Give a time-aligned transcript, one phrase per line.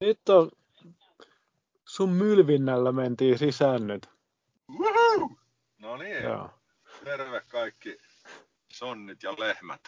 [0.00, 0.50] Nyt on
[1.88, 4.08] sun mylvinnällä mentiin sisään nyt.
[4.78, 5.30] Woohoo!
[5.78, 6.50] No niin, Joo.
[7.04, 7.96] terve kaikki
[8.72, 9.80] sonnit ja lehmät.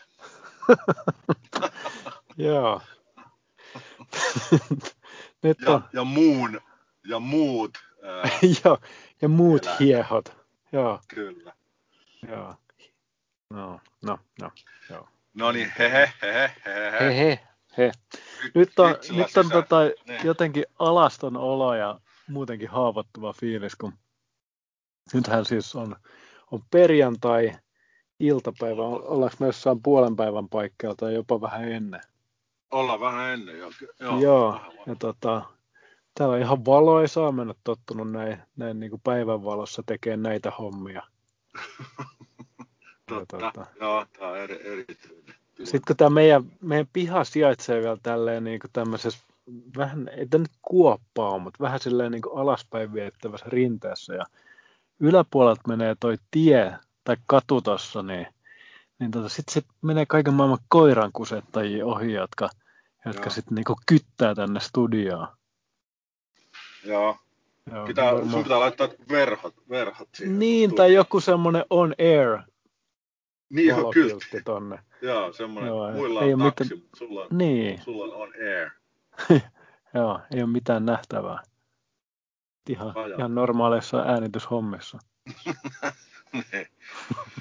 [2.37, 2.81] Joo.
[5.43, 6.61] nyt Ja, on, ja muun,
[7.09, 8.23] ja muut, ää,
[8.65, 8.79] joo,
[9.23, 9.81] ja muut Eläimet.
[9.81, 10.37] hiehot.
[10.73, 11.53] Joo, kyllä.
[12.29, 12.55] joo.
[13.51, 14.51] No, no, no,
[14.91, 15.09] joo.
[15.35, 17.17] No niin, hehe, hehe, hehe.
[17.19, 17.41] He,
[17.79, 17.93] he,
[18.55, 19.77] Nyt on, yksillä nyt on tota,
[20.09, 20.21] Niin.
[20.25, 23.93] jotenkin alaston olo ja muutenkin haavoittuva fiilis, kun
[25.15, 25.97] nythän siis on,
[26.51, 27.53] on perjantai,
[28.21, 32.01] iltapäivä, ollaanko me jossain puolen päivän paikkeilla tai jopa vähän ennen.
[32.71, 33.71] Ollaan vähän ennen jo.
[34.01, 35.43] Joo, Joo, ja tota,
[36.15, 40.51] täällä on ihan valoisaa, mä en ole tottunut näin, näin niin kuin päivänvalossa tekemään näitä
[40.59, 41.03] hommia.
[43.09, 43.39] Totta.
[43.39, 43.67] tota.
[43.81, 45.22] Joo, tää on eri, erityinen.
[45.59, 49.25] Sitten kun tämä meidän, meidän piha sijaitsee vielä tälleen niin kuin tämmöisessä,
[49.77, 54.25] vähän, ei tämä nyt kuoppaa mutta vähän silleen niin kuin alaspäin viettävässä rinteessä ja
[55.01, 58.27] yläpuolelta menee toi tie tai katu tossa, niin,
[58.99, 62.51] niin tota, sitten sit menee kaiken maailman koirankusettajia ohi, jotka,
[63.07, 65.29] jotka sitten niinku kyttää tänne studioon.
[66.85, 67.17] Joo,
[67.73, 70.39] Joo, pitää, varmaan- sun pitää laittaa verhot, verhot siihen.
[70.39, 72.39] Niin, tai joku semmoinen on air
[73.51, 74.43] Niin, kyllä.
[74.45, 74.79] tonne.
[75.03, 75.69] Joo, semmoinen.
[75.69, 78.71] Joo, ei- Muilla ei on ole kaksi, mutta sulla on, Niin, sulla on on air.
[79.95, 81.43] joo, ei ole mitään nähtävää.
[82.69, 84.99] Ihan, ihan normaaleissa äänityshommissa.
[86.53, 86.67] Niin.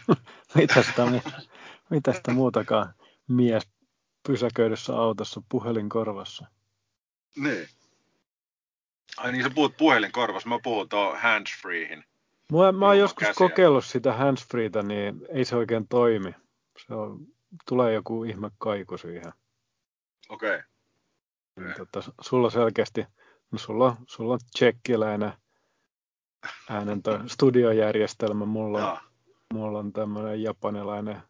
[0.55, 1.03] Mitä sitä,
[1.89, 2.93] mitä sitä muutakaan
[3.27, 3.63] mies
[4.27, 6.45] pysäköidyssä autossa puhelin korvassa.
[7.35, 7.67] Niin.
[9.17, 12.03] Ai niin, sä puhut puhelinkorvassa, mä puhun tuon handsfreehin.
[12.51, 13.33] Mä, mä oon joskus käsiä.
[13.33, 16.35] kokeillut sitä handsfreeta, niin ei se oikein toimi.
[16.87, 17.27] Se on,
[17.67, 19.33] tulee joku ihme kaiku siihen.
[20.29, 20.55] Okei.
[20.55, 20.63] Okay.
[21.59, 23.05] Niin, tota, sulla selkeästi,
[23.51, 25.33] no sulla, sulla on tsekkiläinen
[26.69, 29.01] äänen studiojärjestelmä, mulla
[29.51, 31.21] mulla on tämmöinen japanilainen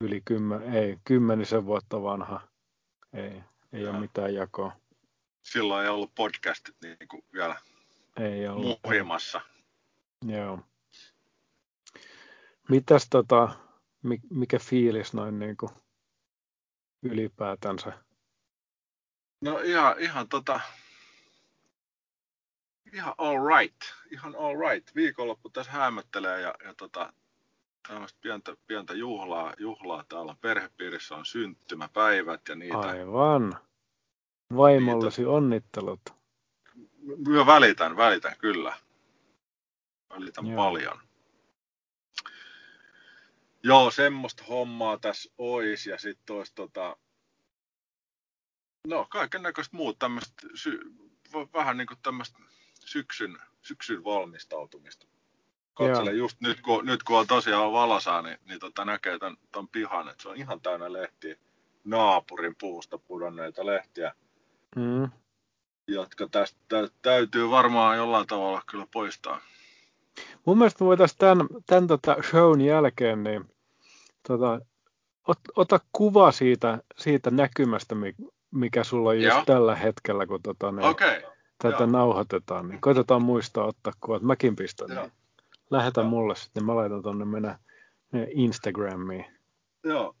[0.00, 2.40] yli kymmen, ei, kymmenisen vuotta vanha.
[3.12, 3.42] Ei,
[3.72, 4.72] ei ole mitään jakoa.
[5.42, 7.56] Silloin ei ollut podcastit niin kuin vielä
[8.20, 8.80] Ei ollut.
[8.84, 9.40] muhimassa.
[10.26, 10.60] Joo.
[12.68, 13.48] Mitäs tota,
[14.30, 15.70] mikä fiilis noin niin kuin
[17.02, 17.92] ylipäätänsä?
[19.42, 20.60] No ihan, ihan tota,
[22.92, 23.76] ihan all right,
[24.10, 24.94] ihan all right.
[24.94, 27.12] Viikonloppu tässä hämöttelee ja, ja tota,
[27.88, 30.36] tämmöistä pientä, pientä juhlaa, juhlaa täällä.
[30.40, 32.78] Perhepiirissä on syntymäpäivät ja niitä.
[32.78, 33.58] Aivan.
[34.56, 36.00] Vaimollesi onnittelut.
[37.28, 38.74] Mä välitän, välitän kyllä.
[40.10, 40.56] Välitän Joo.
[40.56, 41.07] paljon.
[43.68, 46.96] Joo, semmoista hommaa tässä ois ja sitten olisi tota,
[48.86, 50.80] no kaiken näköistä muut tämmöistä, sy,
[51.52, 52.38] vähän niin kuin tämmöistä
[52.80, 55.06] syksyn, syksyn valmistautumista.
[55.74, 56.24] Katselen Joo.
[56.24, 60.08] just nyt kun, nyt kun on tosiaan valosaa, niin, niin tota näkee tämän, tämän pihan,
[60.08, 61.36] että se on ihan täynnä lehtiä,
[61.84, 64.14] naapurin puusta pudonneita lehtiä,
[64.76, 65.10] Mm.
[65.88, 69.40] jotka tästä tä- täytyy varmaan jollain tavalla kyllä poistaa.
[70.44, 73.57] Mun mielestä voitaisiin tämän, tämän tota shown jälkeen, niin
[74.28, 74.60] tota,
[75.28, 78.14] ot, ota kuva siitä, siitä näkymästä, mi-
[78.50, 81.22] mikä sulla on just tällä hetkellä, kun tota, ne, okay.
[81.58, 81.86] tätä joo.
[81.86, 82.68] nauhoitetaan.
[82.68, 84.22] Niin koitetaan muistaa ottaa kuvat.
[84.22, 84.88] Mäkin pistän.
[84.90, 85.02] Joo.
[85.02, 85.12] Niin.
[85.70, 86.10] Lähetä Joo.
[86.10, 87.58] mulle sitten, mä laitan meidän,
[88.12, 89.24] meidän Instagramiin.
[89.84, 90.14] Joo.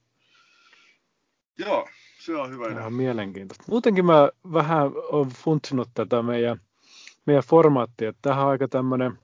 [1.58, 1.88] Joo,
[2.20, 2.68] se on hyvä.
[2.68, 3.64] Ihan mielenkiintoista.
[3.68, 6.60] Muutenkin mä vähän olen funtsinut tätä meidän,
[7.26, 8.08] meidän formaattia.
[8.08, 9.18] että Tämähän on aika tämmöinen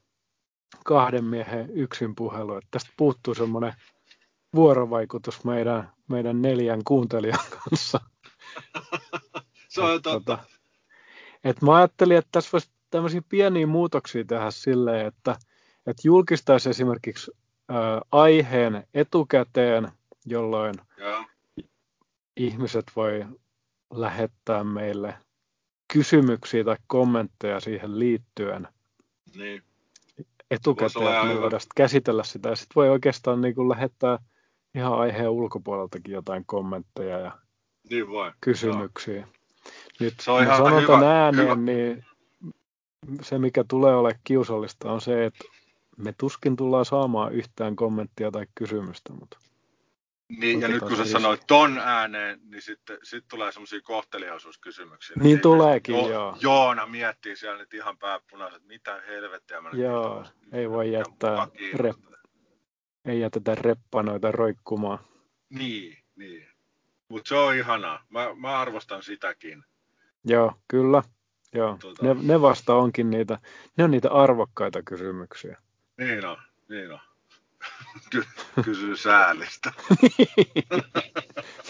[0.85, 2.57] kahden miehen yksin puhelu.
[2.57, 3.75] Että tästä puuttuu semmoinen
[4.55, 8.01] vuorovaikutus meidän, meidän neljän kuuntelijan kanssa.
[9.69, 10.21] Se on Et totta.
[10.37, 10.39] tota,
[11.45, 15.37] et mä ajattelin, että tässä voisi tämmöisiä pieniä muutoksia tehdä silleen, että,
[15.87, 17.31] että julkistaisi esimerkiksi
[17.69, 19.89] ää, aiheen etukäteen,
[20.27, 21.25] jolloin Joo.
[22.37, 23.25] ihmiset voi
[23.95, 25.15] lähettää meille
[25.93, 28.69] kysymyksiä tai kommentteja siihen liittyen
[29.37, 29.63] Niin.
[30.51, 32.49] etukäteen, että me voidaan sit käsitellä sitä.
[32.49, 34.19] Ja sitten voi oikeastaan niin kuin lähettää
[34.75, 37.39] ihan aiheen ulkopuoleltakin jotain kommentteja ja
[37.91, 38.33] Niin voi.
[38.41, 39.29] kysymyksiä.
[40.01, 41.57] Nyt Se on ihan sanon hyvä- ääneen, hyvä.
[41.57, 42.05] niin
[43.23, 45.45] se mikä tulee olemaan kiusallista on se, että
[45.97, 49.39] me tuskin tullaan saamaan yhtään kommenttia tai kysymystä, mutta
[50.39, 55.17] Niin, ja nyt kun sä se sanoit ton ääneen, niin sitten sit tulee semmoisia kohteliaisuuskysymyksiä.
[55.23, 56.37] Niin Ei- tuleekin, Jo- joo.
[56.41, 61.49] Joona miettii siellä nyt ihan pääpunaiset, mitä helvettiä mä nyt Joo, ei voi jättää.
[63.05, 64.99] Ei jätetä reppanoita roikkumaan.
[65.51, 66.49] Niin, niin.
[67.09, 68.05] Mutta se on ihanaa.
[68.11, 69.65] Mä, mä arvostan sitäkin.
[70.25, 71.03] Joo, kyllä.
[71.55, 71.79] Joo.
[71.85, 73.39] Tota- Ne, ne vasta onkin niitä,
[73.77, 75.59] ne on niitä arvokkaita kysymyksiä.
[75.99, 76.37] Niin on,
[76.69, 77.01] niin on.
[78.11, 78.25] Ky-
[78.65, 79.73] kysyy säälistä.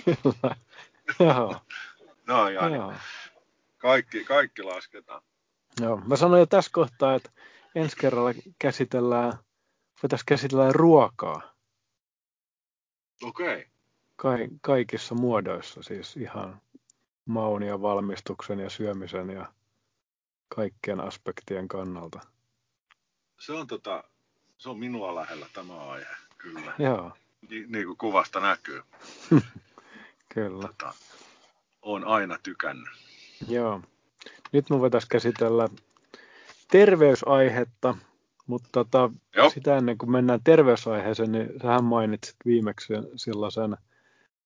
[0.04, 0.56] Kyllä.
[1.20, 1.60] Joo,
[2.26, 2.92] No ja joo.
[3.78, 5.22] kaikki, kaikki lasketaan.
[5.80, 5.96] Joo.
[6.06, 7.30] Mä sanoin jo tässä kohtaa, että
[7.74, 9.32] ensi kerralla käsitellään,
[10.02, 11.54] voitaisiin käsitellä ruokaa
[13.22, 13.54] Okei.
[13.54, 13.64] Okay.
[14.16, 16.60] Ka- kaikissa muodoissa, siis ihan
[17.24, 19.52] maun ja valmistuksen ja syömisen ja
[20.48, 22.20] kaikkien aspektien kannalta.
[23.40, 24.04] Se on tota,
[24.58, 26.74] se on minua lähellä tämä aihe, kyllä.
[26.78, 27.12] Joo,
[27.50, 28.82] Ni, niin kuin kuvasta näkyy.
[30.34, 30.66] kyllä.
[30.68, 30.94] Tota,
[31.82, 32.88] on aina tykännyt.
[33.48, 33.80] Joo.
[34.52, 35.68] Nyt me voitaisiin käsitellä
[36.70, 37.96] terveysaihetta,
[38.46, 39.50] mutta tota, Joo.
[39.50, 43.76] sitä ennen kuin mennään terveysaiheeseen, niin sähän mainitsit viimeksi sellaisen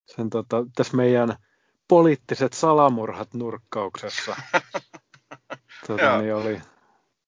[0.06, 1.36] sen, tota, tässä meidän
[1.88, 4.36] poliittiset salamurhat nurkkauksessa.
[5.86, 6.60] tota, niin oli,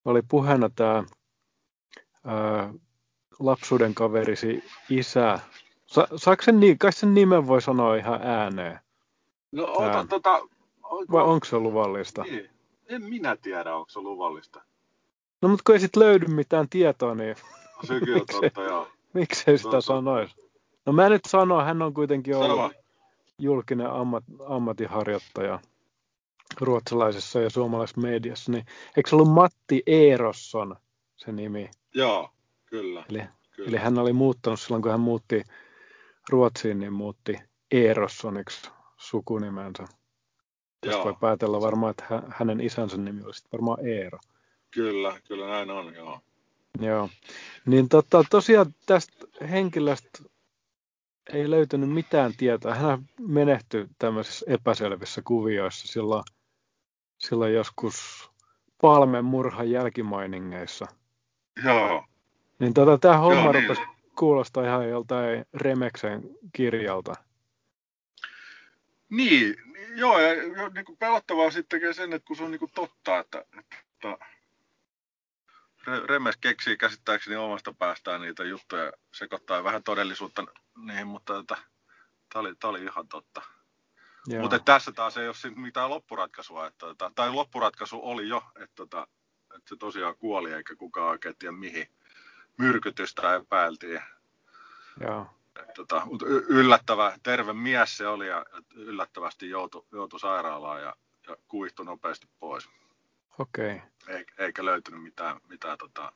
[0.04, 1.04] oli puheena tämä
[3.38, 5.38] lapsuuden kaverisi isä.
[5.86, 8.80] Sa, saako sen, kai sen nimen voi sanoa ihan ääneen?
[9.52, 10.40] No ota, tota,
[10.82, 12.22] onko, Vai onko se luvallista?
[12.22, 12.50] Niin.
[12.88, 14.62] En minä tiedä, onko se luvallista.
[15.42, 17.36] No mutta kun ei sit löydy mitään tietoa, niin
[17.90, 18.40] on Miksei?
[18.40, 18.88] totta, joo.
[19.12, 19.80] miksei sitä Totta.
[19.80, 20.50] sanoisi?
[20.86, 22.72] No mä nyt sanon, hän on kuitenkin Sano ollut
[23.38, 25.58] julkinen ammat, ammatinharjoittaja
[26.60, 28.66] ruotsalaisessa ja suomalaisessa mediassa, niin
[28.96, 30.76] eikö se ollut Matti Eerosson
[31.16, 31.70] se nimi?
[31.94, 32.30] Joo,
[32.66, 33.04] kyllä.
[33.10, 33.68] Eli, kyllä.
[33.68, 35.42] eli hän oli muuttanut silloin, kun hän muutti
[36.30, 37.36] Ruotsiin, niin muutti
[37.70, 39.84] Eerossoniksi sukunimensä.
[40.80, 44.18] Tästä voi päätellä varmaan, että hä- hänen isänsä nimi olisi varmaan Eero.
[44.70, 46.20] Kyllä, kyllä näin on, joo.
[46.80, 47.08] Joo.
[47.66, 50.18] Niin tota, tosiaan tästä henkilöstä
[51.32, 52.74] ei löytynyt mitään tietoa.
[52.74, 56.24] Hän menehtyi tämmöisissä epäselvissä kuvioissa silloin,
[57.18, 58.30] silloin joskus
[58.80, 60.86] Palmen murhan jälkimainingeissa.
[61.64, 62.04] Joo,
[62.58, 63.62] Niin tota, tämä homma Joo, niin.
[63.62, 63.82] rupesi
[64.18, 66.22] kuulostaa ihan joltain Remeksen
[66.52, 67.14] kirjalta.
[69.10, 69.54] niin,
[69.96, 70.34] joo, ja
[70.74, 74.18] niin kuin pelottavaa sitten tekee sen, että kun se on niin kuin totta, että, että
[76.06, 80.44] Remes keksii käsittääkseni omasta päästään niitä juttuja, sekoittaa vähän todellisuutta
[80.76, 81.56] niihin, mutta että,
[82.32, 83.42] tämä oli, tää oli ihan totta.
[84.26, 84.42] Joo.
[84.42, 89.06] Mutta tässä taas ei ole mitään loppuratkaisua, että, että, tai loppuratkaisu oli jo, että, että,
[89.56, 91.86] että se tosiaan kuoli eikä kukaan oikein tiedä mihin
[92.58, 94.02] myrkytystä epäiltiin.
[95.00, 95.26] Joo.
[95.62, 96.06] Et Tota,
[96.48, 100.96] yllättävä, terve mies se oli ja yllättävästi joutui, joutui sairaalaan ja,
[101.28, 102.68] ja kuihtui nopeasti pois.
[103.40, 103.82] Okei.
[104.08, 106.12] Ei- Eikä löytynyt mitään, mitään tota,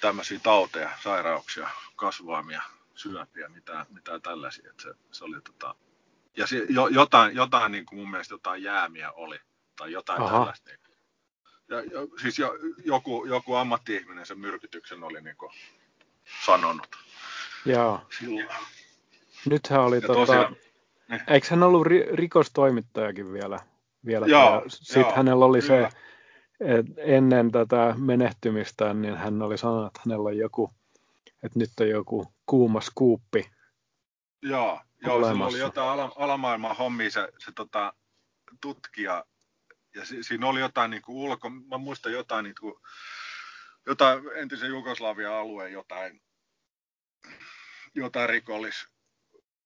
[0.00, 2.62] tämmöisiä tauteja, sairauksia, kasvaamia,
[2.94, 4.70] syöpiä, mitään, mitään tällaisia.
[4.70, 5.74] Et se, se oli, tota,
[6.36, 9.38] ja se, jo, jotain, jotain niin kuin mun mielestä jotain jäämiä oli,
[9.76, 10.30] tai jotain Aha.
[10.38, 10.70] tällaista.
[11.68, 12.52] Ja, ja, siis jo,
[12.84, 15.52] joku, joku ammatti-ihminen sen myrkytyksen oli niin kuin
[16.44, 16.96] sanonut
[17.64, 18.06] Joo.
[18.18, 18.48] silloin.
[19.50, 20.56] Nythän oli, Ja tota, tosiaan,
[21.08, 21.20] niin.
[21.26, 23.58] eikö hän ollut ri- rikostoimittajakin vielä?
[24.06, 24.26] Vielä
[24.68, 25.90] Sitten hänellä oli kyllä.
[25.90, 25.96] se,
[26.60, 30.70] että ennen tätä menehtymistään, niin hän oli sanonut, että hänellä on joku,
[31.42, 33.50] että nyt on joku kuuma skuuppi.
[34.42, 37.92] Joo, joo sillä oli jotain ala, alamaailman hommia se, se tota,
[38.60, 39.24] tutkija.
[39.94, 42.74] Ja si, siinä oli jotain niin kuin ulko, mä muistan jotain, niin kuin,
[43.86, 46.22] jotain entisen Jugoslavian alueen jotain,
[47.94, 48.86] jotain rikollis,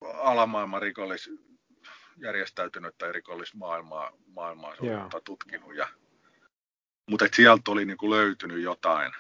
[0.00, 1.30] alamaailman rikollis,
[2.16, 5.74] järjestäytynyttä rikollismaailmaa maailmaa se oli tutkinut.
[5.76, 5.88] Ja,
[7.10, 9.12] mutta et sieltä oli niin kuin löytynyt jotain.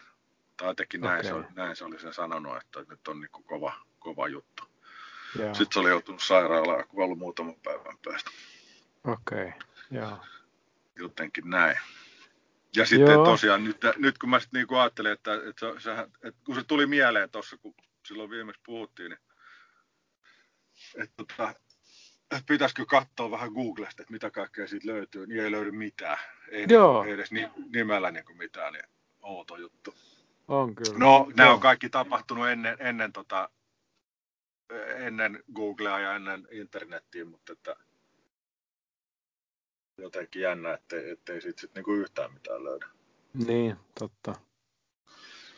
[0.56, 1.44] Tai jotenkin näin, se, Okei.
[1.46, 4.62] oli- näin se oli sen sanonut, että nyt on niin kuin kova, kova juttu.
[5.38, 8.30] Joo, Sitten se oli joutunut sairaalaan, kun ollut muutaman päivän päästä.
[9.04, 9.52] okei.
[9.90, 10.18] Joo.
[10.96, 11.78] Jotenkin näin.
[12.76, 13.24] Ja sitten Joo.
[13.24, 15.92] tosiaan nyt, nyt kun mä sitten niinku ajattelin, että, että, se,
[16.28, 17.74] että kun se tuli mieleen tuossa, kun
[18.06, 19.20] silloin viimeksi puhuttiin, niin
[21.02, 21.54] että, tota,
[22.30, 26.18] että pitäisikö katsoa vähän Googlesta, että mitä kaikkea siitä löytyy, niin ei löydy mitään.
[26.48, 27.04] Ei, Joo.
[27.04, 28.84] ei edes ni, nimellä niinku mitään, niin
[29.22, 29.94] outo juttu.
[30.48, 30.98] On kyllä.
[30.98, 31.54] No, nämä Joo.
[31.54, 33.50] on kaikki tapahtunut ennen, ennen, tota,
[34.96, 37.76] ennen Googlea ja ennen internettiä, mutta että
[39.98, 42.86] jotenkin jännä, ettei, ettei siitä sit niinku yhtään mitään löydä.
[43.46, 44.34] Niin, totta.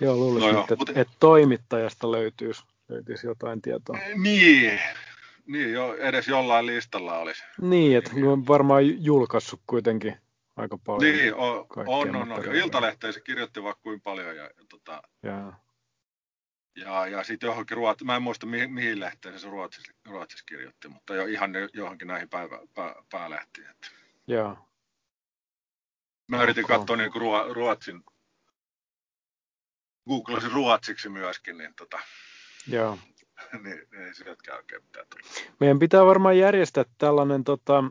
[0.01, 3.99] Joo, luulisin, No että, mutta- että toimittajasta löytyisi, löytyisi jotain tietoa.
[4.15, 4.81] Niin,
[5.49, 7.45] niin jo, edes jollain listalla olisi.
[7.61, 10.17] Niin, että hän on varmaan julkaissut kuitenkin
[10.57, 11.15] aika paljon.
[11.15, 12.55] Niin, on, on, on, on.
[12.55, 15.53] Iltalehteen se kirjoitti vaikka kuinka paljon ja, ja, tota, Ja,
[16.77, 20.89] ja, ja sitten johonkin Ruotsi, mä en muista mihin, mihin lehteen se Ruotsissa, Ruotsissa kirjoitti,
[20.89, 23.71] mutta jo, ihan johonkin näihin päivä, pää, päälehtiin.
[23.71, 23.89] Että.
[24.27, 24.59] Joo.
[26.29, 26.79] Mä yritin Okay.
[26.79, 27.13] katsoa niin
[27.53, 28.05] Ruotsin,
[30.09, 31.99] googlasin ruotsiksi myöskin, niin, tota,
[32.67, 32.99] Joo.
[33.65, 35.27] niin, niin ei sieltäkään oikein mitään tullut.
[35.61, 37.85] Meidän pitää varmaan järjestää tällainen tota,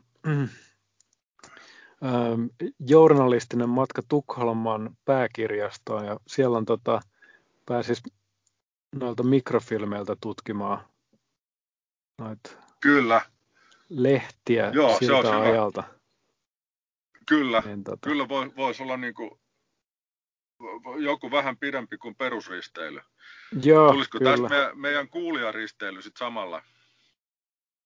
[2.06, 2.46] ähm,
[2.80, 7.02] journalistinen matka Tukholman pääkirjastoon ja siellä on tota,
[7.66, 8.04] pääsis
[8.96, 10.86] noilta mikrofilmeiltä tutkimaan
[12.20, 12.50] noita
[12.80, 13.22] Kyllä,
[13.90, 15.44] lehtiä Joo, se siltä olisi hyvä.
[15.44, 15.84] ajalta.
[17.30, 19.32] kyllä, Niin, tota, kyllä voi, voisi olla niin kuin,
[21.00, 23.02] joku vähän pidempi kuin perusristeily.
[23.64, 24.32] Joo, Tulisiko kyllä.
[24.32, 26.62] tästä meidän, meidän kuulijaristeily sitten samalla?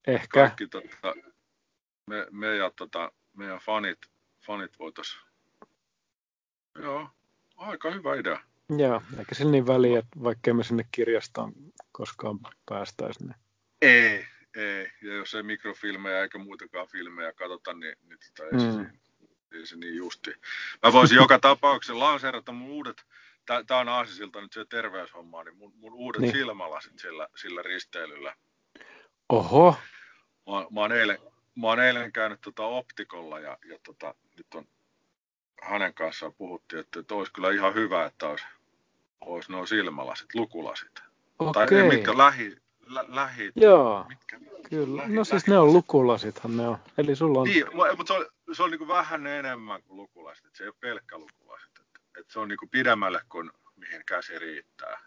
[0.07, 0.27] Ehkä.
[0.39, 1.13] Kaikki tota,
[2.07, 3.99] me, me ja tota, meidän fanit,
[4.45, 5.17] fanit voitais.
[6.79, 7.09] Joo,
[7.57, 8.39] aika hyvä idea.
[8.77, 11.53] Joo, eikä sillä niin väliä, että vaikka me sinne kirjastoon
[11.91, 13.23] koskaan päästäisi.
[13.23, 13.35] Niin.
[13.81, 14.25] Ei,
[14.55, 14.91] ei.
[15.01, 18.59] Ja jos ei mikrofilmejä eikä muitakaan filmejä katsota, niin, niin tota, ei, Mm.
[18.59, 18.93] se, siinä-
[19.63, 20.33] se niin justi.
[20.83, 23.05] Mä voisin joka tapauksessa lanseerata mun uudet,
[23.67, 26.31] tää on aasisilta nyt se terveyshomma, niin mun, mun uudet Niin.
[26.33, 28.35] silmälasit sillä, sillä risteilyllä.
[29.29, 29.75] Oho,
[30.49, 31.17] Mä, mä, oon eilen,
[31.55, 34.65] mä oon eilen käynyt tota optikolla ja, ja tota, nyt on
[35.61, 38.45] hänen kanssaan puhuttiin, että, että olisi kyllä ihan hyvä, että olisi,
[39.21, 40.91] olisi nuo silmälasit, lukulasit.
[41.53, 41.79] Tai okei.
[41.79, 44.39] ei, mitkä lähi, lä, lähi, Joo, mitkä,
[44.69, 45.01] kyllä.
[45.01, 46.77] lähi- No siis lähi- ne on lukulasithan ne on.
[46.97, 47.47] Eli sulla on...
[47.47, 50.45] Niin, mu- mutta se on, se on niin vähän enemmän kuin lukulasit.
[50.45, 51.69] että Se ei ole pelkkä lukulasit.
[51.79, 54.99] Että, että se on niin pidemmälle kuin mihin käsi riittää.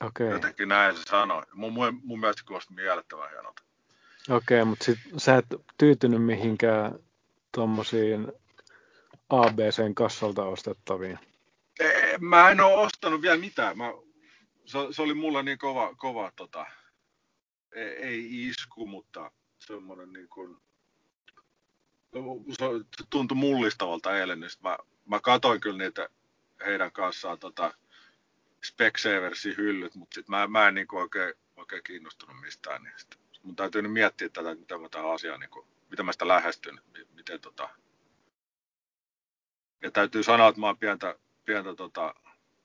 [0.00, 1.42] Okei, Jotenkin näin se sanoi.
[1.52, 3.62] Mun, mun, mun mielestä kuulosti miellyttävän hienolta.
[4.30, 5.46] okei, mutta sit sä et
[5.78, 6.98] tyytynyt mihinkään
[7.52, 8.32] tommosiin
[9.28, 11.18] ABCn kassalta ostettaviin.
[11.80, 13.78] Ei, Mä en ole ostanut vielä mitään.
[13.78, 13.84] Mä,
[14.66, 16.66] se, se oli mulla niin kova, kova tota,
[17.74, 20.56] ei, ei isku, mutta semmoinen niin kuin,
[22.52, 22.64] se
[23.10, 26.08] tuntui mullistavalta eilen, niin mä, mä katoin kyllä niitä
[26.66, 27.74] heidän kanssaan tota,
[28.64, 33.16] Specsaversin hyllyt, mutta sit mä, mä en niin kuin oikein, oikein kiinnostunut mistään niistä.
[33.42, 36.28] Mun täytyy nyt miettiä tätä, että miten mä tähän asiaan, niin kuin, miten mä sitä
[36.28, 37.68] lähestyn, mi- miten tota...
[39.82, 42.14] Ja täytyy sanoa, että mä oon pientä, pientä tota,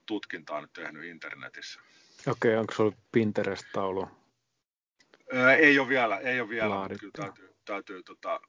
[0.05, 1.79] tutkintaa nyt tehnyt internetissä.
[2.27, 4.08] Okei, onko sulla Pinterest-taulu?
[5.34, 7.12] Ää, ei ole vielä, ei ole vielä, mutta Laadittu.
[7.13, 8.41] kyllä täytyy, täytyy tota,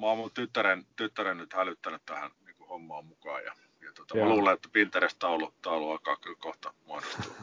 [0.00, 4.14] mä oon mun tyttären, tyttären nyt hälyttänyt tähän niin kuin hommaan mukaan ja, ja tota,
[4.16, 7.34] mä luulen, että Pinterest-taulu taulu alkaa kyllä kohta muodostua.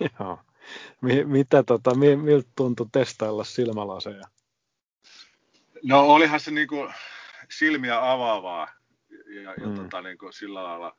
[0.20, 0.38] Joo.
[1.00, 4.24] Mi- mitä tota, mi- miltä tuntui testailla silmälaseja?
[5.84, 6.88] No olihan se niinku
[7.50, 8.68] silmiä avaavaa
[9.26, 9.74] ja, ja Mm.
[9.74, 10.96] tota, niinku sillä lailla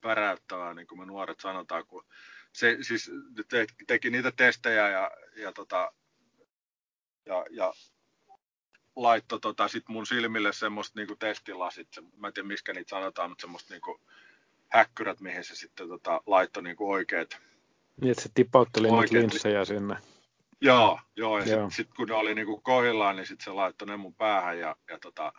[0.00, 2.04] päräyttävää, niin kuin me nuoret sanotaan, kun
[2.52, 3.10] se siis
[3.48, 5.92] te, teki niitä testejä ja, ja, tota,
[7.26, 7.72] ja, ja
[8.96, 13.30] laittoi tota, sit mun silmille semmoista niinku testilasit, se, mä en tiedä miskä niitä sanotaan,
[13.30, 14.00] mutta semmoista niinku
[14.68, 17.38] häkkyrät, mihin se sitten tota, laittoi niinku oikeat.
[18.00, 19.96] Niin, että se tipautteli niitä linssejä sinne.
[20.60, 23.96] Joo, joo ja sitten sit, kun ne oli niinku kohillaan, niin sitten se laittoi ne
[23.96, 25.32] mun päähän ja, ja tota,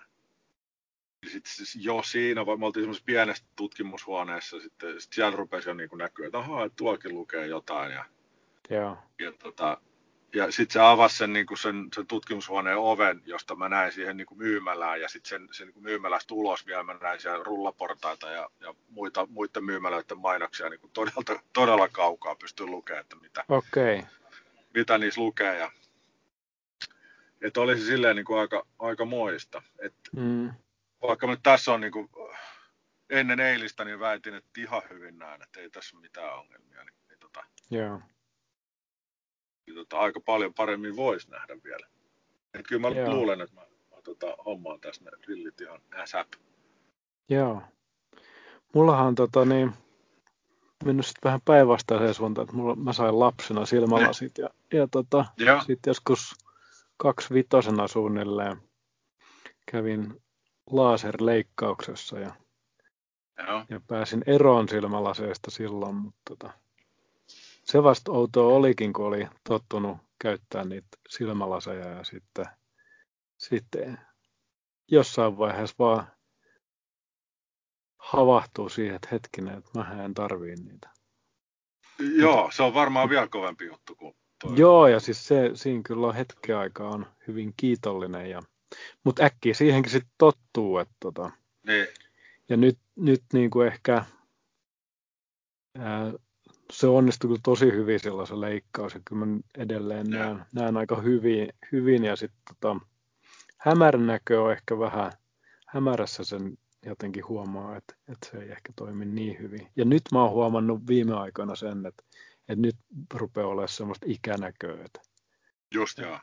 [1.27, 5.95] sitten siis jo siinä, me oltiin semmoisessa pienessä tutkimushuoneessa, sitten sit siellä rupesi jo niinku
[5.95, 8.05] näkyä, että ahaa, tuokin lukee jotain ja
[8.69, 8.97] Joo.
[9.19, 9.81] ja, tota,
[10.35, 14.27] ja sitten se avasi sen, niin sen, sen tutkimushuoneen oven, josta mä näin siihen niin
[14.35, 18.75] myymälään, ja sitten sen, sen niin myymälästä ulos vielä mä näin siellä rullaportaita ja, ja
[18.89, 24.03] muita, muiden myymälöiden mainoksia niin kuin todella, todella kaukaa pystyy lukemaan, että mitä, Okei.
[24.73, 25.57] mitä niissä lukee.
[25.57, 25.71] Ja,
[27.41, 29.61] että oli se silleen niin kuin aika, aika moista.
[29.79, 30.51] Et Mm.
[31.01, 32.09] vaikka nyt tässä on niin kuin,
[33.09, 36.83] ennen eilistä, niin väitin, että ihan hyvin näen, että ei tässä ole mitään ongelmia.
[36.83, 38.01] Niin, niin, tota, Joo.
[39.67, 41.87] Niin tota, aika paljon paremmin voisi nähdä vielä.
[42.53, 43.13] Et kyllä mä Joo.
[43.13, 46.27] Luulen, että mä, mä tota, hommaan tässä ne rillit ihan ASAP.
[47.29, 47.61] Joo.
[48.73, 49.71] Mullahan on tota, niin,
[50.85, 55.25] mennyt sitten vähän päinvastaiseen suuntaan, että mulla, mä sain lapsena silmälasit ja, ja tota,
[55.59, 56.35] sitten joskus
[56.97, 58.57] kaksivitosena suunnilleen
[59.71, 60.21] kävin
[60.69, 62.35] laserleikkauksessa ja,
[63.47, 63.65] Joo.
[63.69, 66.53] ja pääsin eroon silmälaseista silloin, mutta tota,
[67.71, 72.45] se vasta outoa olikin, kun oli tottunut käyttää niitä silmälaseja ja sitten,
[73.37, 73.99] sitten
[74.91, 76.07] jossain vaiheessa vaan
[77.97, 80.89] havahtuu siihen, että hetkinen, että mä en tarvii niitä.
[82.15, 84.59] Joo, se on varmaan vielä kovempi juttu kuin toi.
[84.59, 88.29] Joo, ja siis se, siinä kyllä on hetken aikaa on hyvin kiitollinen.
[88.29, 88.41] Ja,
[89.03, 90.77] mutta äkkiä siihenkin sitten tottuu.
[90.77, 91.31] Että tota,
[91.67, 91.87] Niin,
[92.49, 94.05] ja nyt, nyt niin kuin ehkä
[95.77, 96.13] ää,
[96.71, 98.93] se onnistui kyllä tosi hyvin silloin se leikkaus.
[98.93, 102.79] Ja kyllä mä edelleen näen, näen aika hyvin, hyvin ja sitten tota,
[103.57, 105.11] hämärän näkö on ehkä vähän
[105.67, 109.67] hämärässä sen jotenkin huomaa, että, että se ei ehkä toimi niin hyvin.
[109.75, 112.03] Ja nyt mä oon huomannut viime aikoina sen, että,
[112.49, 112.75] että nyt
[113.13, 114.85] rupeaa olemaan semmoista ikänäköä.
[114.85, 115.01] Että,
[115.73, 116.19] Just joo.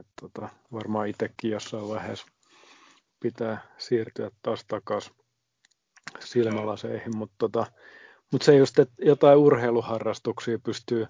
[0.00, 2.26] että tota, varmaan itsekin jossain vaiheessa
[3.20, 5.14] pitää siirtyä taas takaisin
[6.20, 7.66] silmälaseihin, mutta tota,
[8.32, 11.06] mut se just, että jotain urheiluharrastuksia pystyy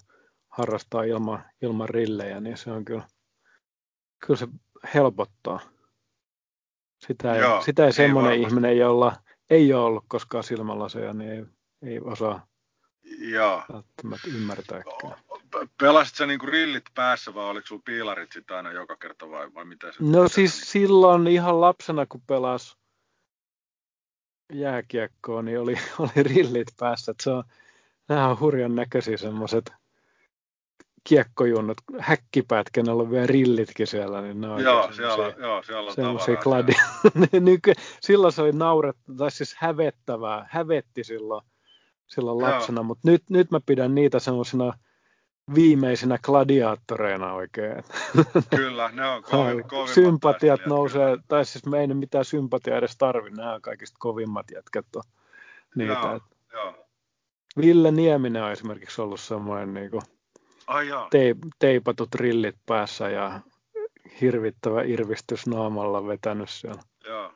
[0.49, 3.07] harrastamaan ilman, ilman rillejä, niin se on kyllä,
[4.25, 4.47] kyllä se
[4.93, 5.59] helpottaa.
[7.07, 8.49] Sitä ei, Joo, sitä ei niin semmoinen varmasti.
[8.49, 9.15] ihminen, jolla
[9.49, 11.45] ei ole ollut koskaan silmälaseja, niin ei,
[11.81, 12.47] ei osaa
[13.19, 13.63] Joo.
[13.73, 15.15] välttämättä ymmärtääkään.
[15.77, 19.65] Pelasit sä niinku rillit päässä vai oliko sulla piilarit sitten aina joka kerta vai, vai
[19.65, 19.97] mitä se?
[19.99, 22.77] No siis silloin ihan lapsena, kun pelas
[24.53, 27.11] jääkiekkoa, niin oli, oli rillit päässä.
[27.11, 27.43] Et se on,
[28.07, 29.73] nämä on hurjan näköisiä semmoiset
[31.03, 35.95] kiekkojunnut, häkkipäät, kenellä on vielä rillitkin siellä, niin ne on Joo, siellä, joo, siellä on
[35.95, 36.71] semmoisia kladi.
[37.39, 41.45] Nyky, silloin se oli naurettu, tai siis hävettävää, hävetti silloin,
[42.07, 44.73] silloin lapsena, mutta nyt, nyt mä pidän niitä semmoisina
[45.55, 47.83] viimeisinä gladiaattoreina oikein.
[48.55, 51.23] Kyllä, ne on kovin, kovimmat Sympatiat nousee, kyllä.
[51.27, 55.03] tai siis me ei ne mitään sympatiaa edes tarvi, nämä on kaikista kovimmat jätkät on
[55.75, 55.93] niitä.
[55.93, 56.19] Joo,
[56.53, 56.85] joo.
[57.57, 60.01] Ville Nieminen on esimerkiksi ollut semmoinen niin kuin
[60.67, 63.39] Ai te, teipatut rillit päässä ja
[64.21, 66.81] hirvittävä irvistys naamalla vetänyt siellä.
[67.07, 67.33] joo.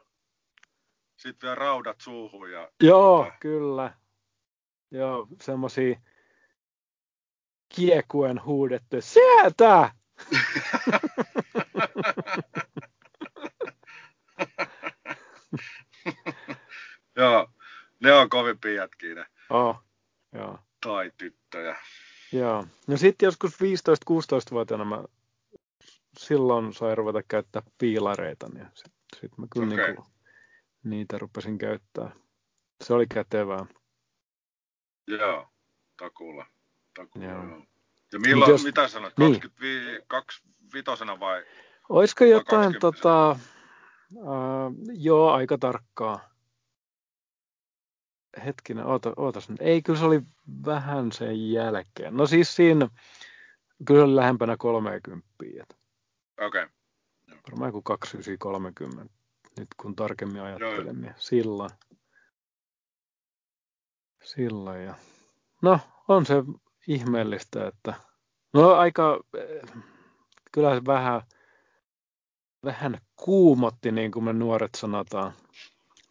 [1.18, 3.36] Sitten vielä raudat suuhun ja Joo, Tota.
[3.40, 3.94] kyllä.
[4.92, 6.00] Joo, semmosia
[7.76, 9.92] kiekuen huudettu, sieltä!
[17.16, 17.48] joo,
[18.00, 19.84] ne on kovimpia jätkiä ne, Oh,
[20.34, 20.60] joo.
[20.86, 21.76] tai tyttöjä.
[22.32, 22.66] Joo.
[22.88, 25.04] No sitten joskus 15-16-vuotiaana mä
[26.18, 29.88] silloin sain ruveta käyttää piilareita, niin sitten sit mä kyllä Okei.
[29.88, 30.06] niinku
[30.84, 32.12] niitä rupesin käyttää.
[32.84, 33.66] Se oli kätevää.
[35.08, 35.48] Joo,
[35.98, 36.46] takuulla.
[36.96, 37.44] takuulla Joo.
[37.44, 37.66] joo.
[38.14, 39.34] Ja milloin, jos- mitä sanoit, niin.
[39.42, 41.46] 25, 25 vai?
[41.90, 42.80] Olisiko jotain, 20?
[42.80, 43.40] tota,
[44.16, 44.28] uh,
[44.94, 46.30] joo, aika tarkkaa.
[48.46, 49.48] Hetkinen, oota, ootas.
[49.60, 50.22] Ei, kyllä se oli
[50.66, 52.18] vähän sen jälkeen.
[52.18, 52.88] No siis siinä,
[53.86, 55.28] kyllä se oli lähempänä 30.
[55.62, 55.78] Et
[56.42, 56.70] Okei, okay.
[57.50, 59.14] varmaan joku 2930.
[59.58, 61.70] Nyt kun tarkemmin ajattelen, niin silloin.
[64.24, 64.96] Silloin ja...
[65.62, 66.36] No, on se
[66.88, 67.94] ihmeellistä, että...
[68.54, 69.20] No aika...
[69.38, 69.84] eh,
[70.52, 71.22] Kyllä se vähän,
[72.64, 75.34] vähän kuumotti, niin kuin me nuoret sanotaan.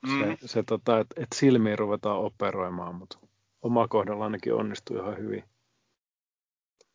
[0.06, 3.18] mm, se, se tota, että et silmiin ruvetaan operoimaan, mutta
[3.62, 5.44] oma kohdalla ainakin onnistui ihan hyvin.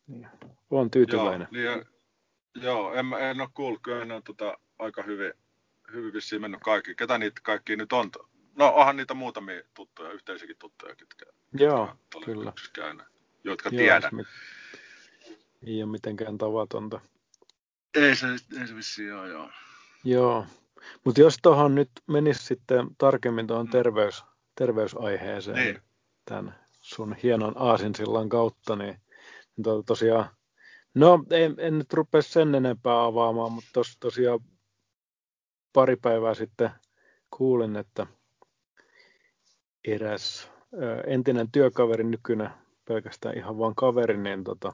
[0.06, 0.28] Niin.
[0.40, 1.48] Olen joo, tyytyväinen.
[1.50, 1.84] niin, ja-
[2.54, 5.32] joo, en, en ole kuullut, kyllä ne on tota, aika hyvin,
[5.92, 6.94] hyvin vissiin mennyt kaikki.
[6.94, 8.10] Ketä niitä kaikki nyt on?
[8.56, 12.52] No onhan niitä muutamia tuttuja, yhteisiäkin tuttuja, ketkä Joo, tuolla kyllä.
[12.72, 13.08] käyneet,
[13.50, 14.10] jotka Joo, tiedän.
[14.12, 14.26] mit-
[15.66, 17.00] ei ole mitenkään tavatonta.
[17.94, 18.26] Ei se,
[18.60, 19.50] ei se vissiin ole, joo.
[20.04, 20.46] Joo,
[21.04, 23.70] mutta jos tuohon nyt menisi sitten tarkemmin tuohon Mm.
[23.70, 25.82] terveys, terveysaiheeseen Niin.
[26.24, 29.00] tämän sun hienon aasinsillan kautta, niin,
[29.56, 30.30] niin to, tosiaan,
[30.94, 34.40] no en, en nyt rupea sen enempää avaamaan, mutta tos, tosiaan
[35.72, 36.70] pari päivää sitten
[37.30, 38.06] kuulin, että
[39.84, 40.50] eräs
[40.82, 42.50] ö, entinen työkaveri, nykyinen
[42.88, 44.72] pelkästään ihan vain kaveri, niin tota,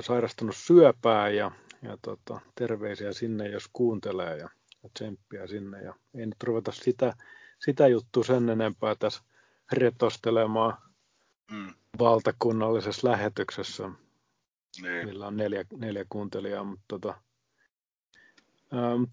[0.00, 1.50] sairastunut syöpää ja,
[1.82, 4.48] ja tota, terveisiä sinne, jos kuuntelee ja,
[4.82, 5.82] ja tsemppiä sinne.
[5.82, 7.14] Ja ei nyt ruveta sitä,
[7.58, 9.22] sitä juttua sen enempää tässä
[9.72, 10.76] retostelemaan
[11.52, 13.90] Mm, valtakunnallisessa lähetyksessä,
[14.82, 15.06] niin.
[15.06, 17.14] millä on neljä, neljä kuuntelijaa, mutta tota,
[18.98, 19.10] mut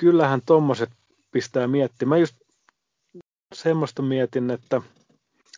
[0.00, 0.90] kyllähän tommoset
[1.32, 2.18] pistää miettimään.
[2.18, 2.36] Mä just
[3.54, 4.82] semmoista mietin, että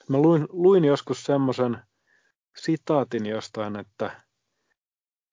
[0.09, 1.79] mä luin, luin joskus semmoisen
[2.57, 4.21] sitaatin jostain, että,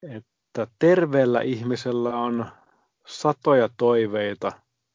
[0.03, 2.51] että terveellä ihmisellä on
[3.07, 4.47] satoja toiveita,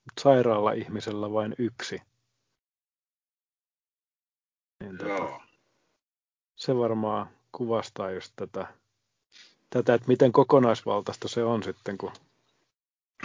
[0.05, 2.03] mutta sairaalla ihmisellä vain yksi.
[4.85, 5.43] Niin tota, Joo.
[6.57, 8.67] se varmaan kuvastaa just tätä,
[9.71, 12.13] tätä, että miten kokonaisvaltaista se on sitten, kun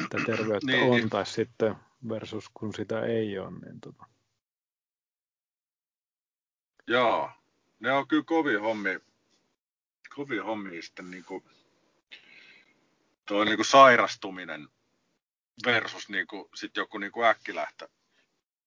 [0.02, 1.04] sitä terveyttä Niin.
[1.04, 1.76] on, tai sitten
[2.10, 3.52] versus kun sitä ei ole.
[3.52, 4.06] Niin tota.
[6.88, 7.32] Joo,
[7.80, 9.00] ne on kyllä kovia hommia,
[10.16, 11.44] kovia hommia sitten niinku,
[13.26, 14.68] toi niinku sairastuminen
[15.66, 17.90] versus niinku sit joku niinku äkkilähtö.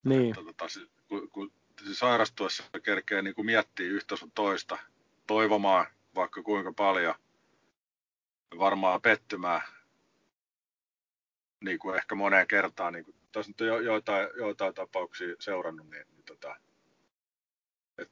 [0.05, 0.67] Niin, Että Tota,
[1.09, 1.53] kun, kun
[1.93, 4.79] sairastuessa kerkee niinku miettiä yhtä sun toista,
[5.27, 7.15] toivomaan vaikka kuinka paljon,
[8.59, 9.63] varmaan pettymään
[11.65, 15.91] niin kuin ehkä moneen kertaan, niin kuin, tässä nyt on jo, joitain, joitain tapauksia seurannut,
[15.91, 16.57] niin, niin tota,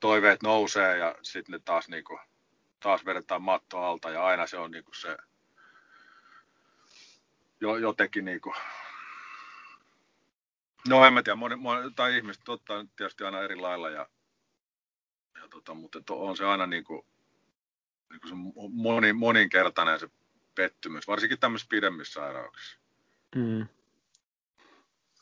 [0.01, 2.21] toiveet nousee ja sitten ne taas, niin kuin,
[2.81, 5.17] taas vedetään matto alta ja aina se on niin kuin se
[7.61, 8.55] jo, jotenkin niin kuin,
[10.89, 14.09] no en mä tiedä, moni, moni, tai ihmiset ottaa tietysti aina eri lailla ja,
[15.43, 17.07] ja tota, mutta on se aina niin kuin,
[18.11, 18.35] niin kuin se
[18.69, 20.11] moni, moninkertainen se
[20.55, 22.79] pettymys, varsinkin tämmöisissä pidemmissä sairauksissa.
[23.35, 23.67] Mm.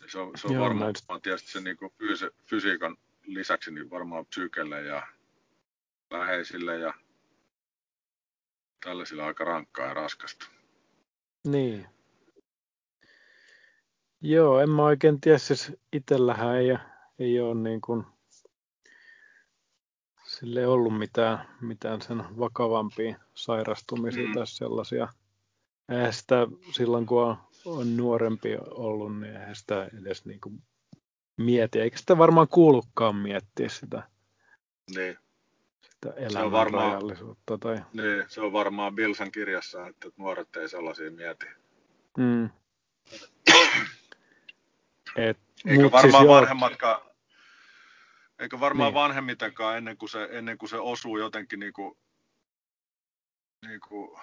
[0.07, 1.23] Se on, se on Joo, varmaan näin.
[1.23, 5.07] tietysti se niin kuin fysi, fysiikan lisäksi niin varmaan psyykelle ja
[6.11, 6.95] läheisille ja
[8.85, 10.47] tällaisilla aika rankkaa ja raskasta.
[11.45, 11.87] Niin.
[14.21, 16.79] Joo, en mä oikein tiedä, siis itsellähän ei,
[17.19, 18.05] ei ole niin kuin,
[20.25, 24.35] sille ollut mitään, mitään sen vakavampia sairastumisia mm.
[24.35, 25.09] tai sellaisia.
[25.89, 30.63] Eihän sitä silloin, kun on, on nuorempi ollut, niin eihän sitä edes niin kuin
[31.43, 31.81] mieti.
[31.81, 34.03] Eikä sitä varmaan kuulukaan miettiä sitä,
[34.95, 35.19] niin.
[35.83, 37.59] sitä elämän varmaan, rajallisuutta.
[37.59, 37.77] Tai...
[37.93, 41.47] Niin, se on varmaan Bilsan kirjassa, että nuoret ei sellaisia mieti.
[42.19, 42.51] Mm.
[45.17, 47.01] Et, Eikö varmaan siis vanhemmatkaan,
[48.39, 48.95] eikö varmaan niin.
[48.95, 51.99] vanhemmitakaan ennen kuin, se, ennen kuin se osuu jotenkin niin kuin,
[53.67, 54.21] niin kuin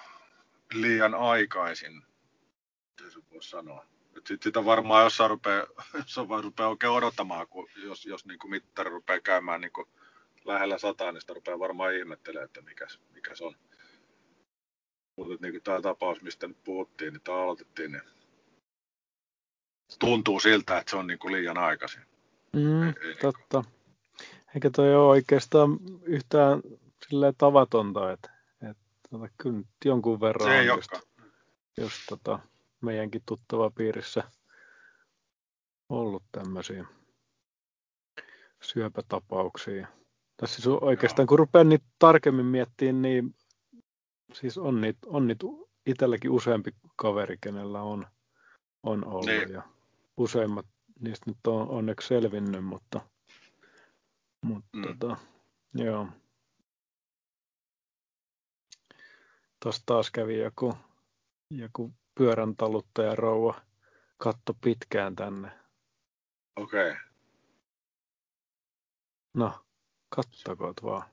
[0.74, 3.86] liian aikaisin, miten se voi sanoa.
[4.28, 8.90] Sitten sitä varmaan jossain rupeaa, jossain rupeaa oikein odottamaan, kun jos, jos niin kuin mittari
[8.90, 9.88] rupeaa käymään niin kuin
[10.46, 13.56] lähellä sataa, niin sitä rupeaa varmaan ihmettelemään, että mikä, mikä se on.
[15.16, 18.04] Mutta niin tämä tapaus, mistä nyt puhuttiin, niin tämä aloitettiin, niin
[20.00, 22.02] tuntuu siltä, että se on niin kuin liian aikaisin.
[22.54, 23.62] Mm, ei, ei totta.
[23.62, 23.80] Niin kuin...
[24.56, 26.62] Eikä toi ole oikeastaan yhtään
[27.08, 28.30] silleen tavatonta, että,
[28.70, 30.92] että tota, kyllä nyt jonkun verran se ei on just,
[31.78, 32.40] just tota,
[32.82, 34.24] meidänkin tuttava piirissä
[35.90, 36.86] ollut tämmöisiä
[38.62, 39.88] syöpätapauksia.
[40.38, 43.36] Tässä siis oikeastaan, kun rupean niitä tarkemmin miettimään, niin
[44.34, 45.46] siis on niitä, on niitä
[45.86, 48.08] itselläkin useampi kaveri, kenellä on,
[48.84, 49.26] on ollut.
[49.26, 49.52] Niin.
[49.52, 49.64] Ja
[50.18, 50.66] useimmat
[51.00, 53.02] niistä nyt on onneksi selvinnyt, mutta,
[54.46, 54.84] mutta mm.
[54.84, 55.18] tota,
[55.74, 56.08] joo.
[59.64, 60.78] Tuossa taas kävi joku,
[61.52, 63.62] joku pyörän taluttaja rouva
[64.18, 65.52] katto pitkään tänne.
[66.56, 66.92] Okei.
[66.92, 67.02] Okay.
[69.34, 69.66] No,
[70.10, 71.04] kattakoot vaan.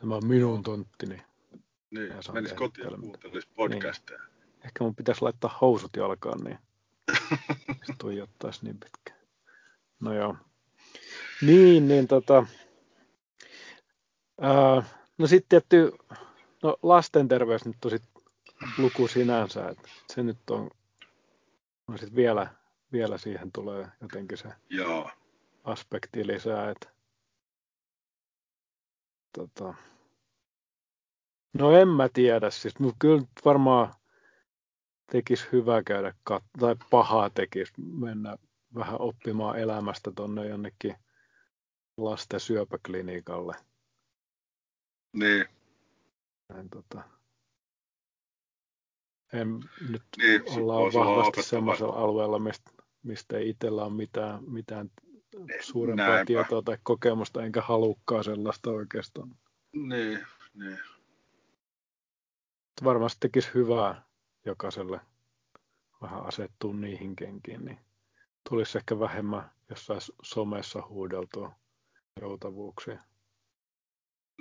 [0.00, 1.22] Tämä on minun tonttini.
[1.90, 4.20] Niin, menis kotiin ja kuuntelisi podcasteja.
[4.20, 4.30] Niin.
[4.64, 6.58] Ehkä mun pitäisi laittaa housut jalkaan, niin
[7.86, 9.20] se tuijottaisi niin pitkään.
[10.00, 10.36] No joo.
[11.42, 12.46] Niin, niin tota...
[14.40, 14.82] Ää,
[15.18, 15.92] no sitten tietty,
[16.62, 18.02] no lasten terveys nyt tosi
[18.78, 20.70] luku sinänsä, että se nyt on,
[21.88, 22.54] no sitten vielä,
[22.92, 25.10] vielä siihen tulee jotenkin se Joo.
[25.64, 26.90] aspekti lisää, että
[29.38, 29.74] tota,
[31.58, 33.94] no en mä tiedä, siis mutta kyllä varmaan
[35.12, 38.36] tekisi hyvä käydä, kat- tai pahaa tekisi mennä
[38.74, 40.96] vähän oppimaan elämästä tuonne jonnekin
[41.96, 43.56] lasten syöpäklinikalle.
[45.12, 45.46] Niin.
[46.48, 47.02] Näin, tota,
[49.32, 52.70] en nyt niin, ollaan vahvasti semmoisella alueella, mistä,
[53.02, 54.90] mistä ei itsellä ole mitään, mitään
[55.60, 56.24] suurempaa Näinpä.
[56.24, 59.36] tietoa tai kokemusta, enkä halukkaa sellaista oikeastaan.
[59.72, 60.78] Niin, niin.
[62.84, 64.02] Varmasti tekisi hyvää
[64.46, 65.00] jokaiselle
[66.02, 67.78] vähän asettua niihin kenkiin, niin
[68.48, 71.52] tulisi ehkä vähemmän jossain somessa huudeltua
[72.20, 72.98] joutavuuksia.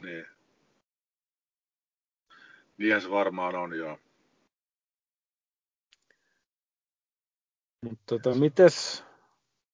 [0.04, 0.26] Niin.
[2.78, 4.00] Niin se varmaan on, joo.
[7.86, 9.04] Mutta tota, mites,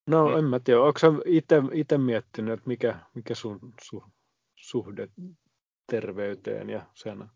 [0.07, 0.37] no mm.
[0.37, 1.07] en mä tiedä, onko sä
[1.73, 4.03] itse miettinyt, että mikä, mikä sun su,
[4.55, 5.07] suhde
[5.91, 7.29] terveyteen ja sen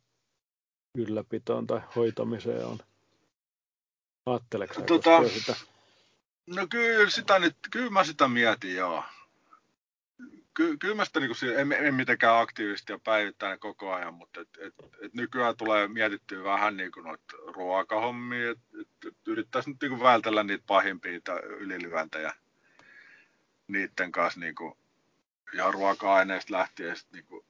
[0.97, 2.77] ylläpitoon tai hoitamiseen on?
[4.25, 5.55] Ajatteleksä tota, sitä?
[6.47, 9.03] No kyllä, sitä nyt, kyllä mä sitä mietin, joo.
[10.59, 14.41] Ky, kyllä mä sitä niin kuin, en, en, mitenkään aktiivisesti ja päivittäin koko ajan, mutta
[14.41, 19.69] et, et, et nykyään tulee mietittyä vähän niin kuin noita ruokahommia, että et, et yrittäisi
[19.69, 21.19] nyt niin kuin vältellä niitä pahimpia
[21.59, 22.33] ylilyöntejä
[23.67, 24.77] niiden kanssa niin kuin,
[25.53, 27.45] ihan ruoka-aineista lähtien niin kuin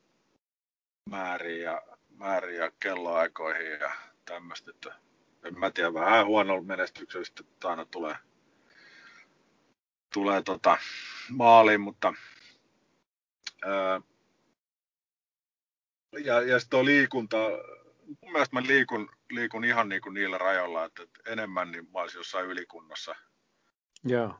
[1.05, 1.81] määriin ja,
[2.17, 3.91] määriin ja kelloaikoihin ja
[4.25, 4.71] tämmöistä.
[4.71, 4.95] Että
[5.43, 8.15] en mä tiedä, vähän huonolla menestyksellä sitten aina tulee,
[10.13, 10.77] tulee tota
[11.29, 12.13] maaliin, mutta
[13.65, 14.01] ää,
[16.25, 17.37] ja, ja sitten liikunta,
[18.21, 21.99] mun mielestä mä liikun, liikun ihan niin kuin niillä rajoilla, että, että enemmän niin mä
[21.99, 23.15] olisin jossain ylikunnossa.
[24.03, 24.35] Joo.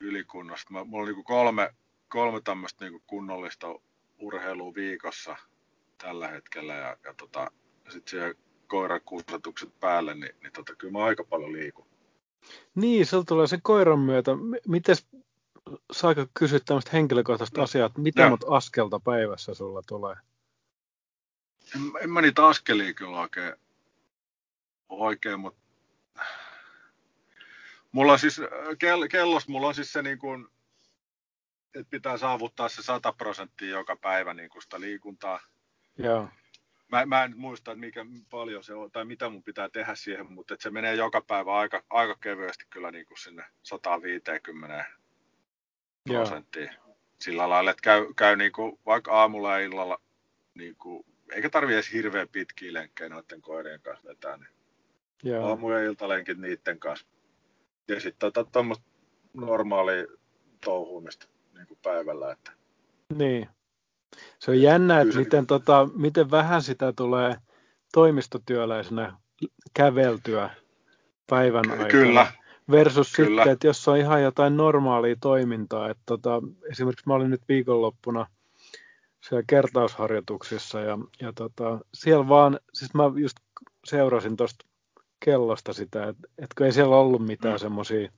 [0.00, 0.66] Ylikunnossa.
[0.70, 1.74] Mä, mulla on niin kuin kolme,
[2.08, 3.66] kolme tämmöistä niin kuin kunnollista
[4.18, 5.36] urheilua viikossa
[5.98, 7.50] tällä hetkellä ja, ja tota,
[7.88, 8.34] sitten siihen
[8.66, 11.86] koirakuusatukset päälle, niin, niin tota, kyllä mä aika paljon liikun.
[12.74, 14.30] Niin, se tulee sen koiran myötä.
[14.68, 14.96] Miten
[15.92, 20.16] saako kysyä tämmöistä henkilökohtaista no, asiaa, että mitä mut askelta päivässä sulla tulee?
[21.76, 23.54] En, en mä niitä askelia kyllä oikein,
[24.88, 25.60] oikein mutta
[27.92, 28.40] mulla on siis,
[28.78, 30.46] kell, kellos mulla on siis se niin kuin,
[31.74, 35.40] että pitää saavuttaa se 100 prosenttia joka päivä niin kuin sitä liikuntaa.
[35.98, 36.28] Joo.
[36.88, 40.32] Mä, mä en muista, että mikä paljon se on, tai mitä mun pitää tehdä siihen,
[40.32, 44.99] mutta että se menee joka päivä aika, aika kevyesti kyllä niin kuin sinne 150
[46.08, 46.72] prosenttia.
[47.20, 50.00] Sillä lailla, että käy, käy niin kuin vaikka aamulla ja illalla,
[50.54, 54.48] niin kuin, eikä tarvi edes hirveän pitkiä lenkkejä noiden koirien kanssa vetää, niin
[55.22, 55.46] Joo.
[55.46, 57.06] aamu- ja iltalenkit niiden kanssa.
[57.88, 58.84] Ja sitten tota, tuommoista
[59.34, 60.06] normaalia
[60.64, 62.32] touhuumista niin kuin päivällä.
[62.32, 62.52] Että.
[63.14, 63.48] Niin.
[64.38, 67.36] Se on jännä, että miten, tota, miten vähän sitä tulee
[67.92, 69.16] toimistotyöläisenä
[69.74, 70.50] käveltyä
[71.26, 71.88] päivän aikana.
[71.88, 72.32] Kyllä.
[72.70, 73.40] Versus Kyllä.
[73.40, 75.90] sitten, että jos on ihan jotain normaalia toimintaa.
[75.90, 78.26] Että tota, esimerkiksi mä olin nyt viikonloppuna
[79.28, 83.36] siellä kertausharjoituksissa ja, ja tota, siellä vaan, siis mä just
[83.84, 84.66] seurasin tuosta
[85.24, 87.58] kellosta sitä, että, että kun ei siellä ollut mitään mm.
[87.58, 88.08] semmoisia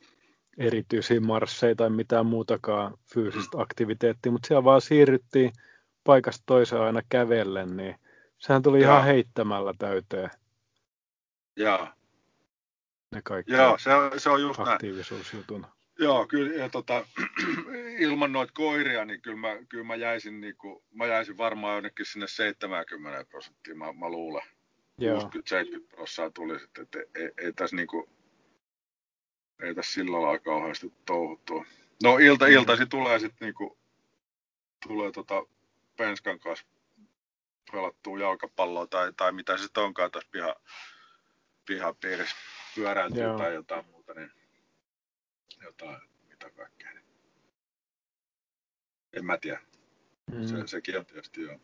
[0.58, 3.62] erityisiä marsseja tai mitään muutakaan fyysistä mm.
[3.62, 5.52] aktiviteettia, mutta siellä vaan siirryttiin
[6.04, 7.94] paikasta toiseen aina kävellen, niin
[8.38, 8.90] sehän tuli Joo.
[8.90, 10.30] ihan heittämällä täyteen.
[11.56, 11.88] Joo.
[13.12, 15.66] Ne kaikki Joo, se on, se on just aktiivisuusjutun.
[15.98, 17.06] Joo, kyllä, ja tota,
[17.98, 22.06] ilman noita koiria, niin kyllä mä, kyllä mä, jäisin, niin kuin, mä jäisin varmaan jonnekin
[22.06, 24.42] sinne 70 prosenttia, mä, mä luulen.
[25.00, 28.06] 60-70 prosenttia tuli sitten, että ei, ei, ei tässä niin kuin,
[29.62, 31.64] ei tässä sillä lailla kauheasti touhuttua.
[32.02, 32.52] No ilta, mm.
[32.52, 33.78] iltasi tulee sitten niinku,
[34.86, 35.46] tulee tota
[35.96, 36.66] Penskan kanssa
[37.72, 40.54] pelattua jalkapalloa tai, tai mitä se sitten onkaan tässä piha,
[41.66, 42.36] pihapiirissä
[42.74, 43.38] pyöräytyy Joo.
[43.38, 44.32] tai jotain muuta, niin
[45.62, 46.92] jotain, mitä kaikkea.
[46.92, 47.04] Niin.
[49.12, 49.60] En mä tiedä.
[50.32, 50.46] Mm.
[50.46, 51.60] Se, sekin on tietysti joo.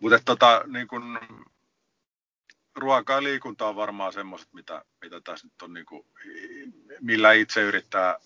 [0.00, 1.18] Mutta tota, niin kun,
[2.76, 6.06] ruoka ja liikunta on varmaan semmoiset, mitä, mitä tässä nyt on, niin kuin,
[7.00, 8.18] millä itse yrittää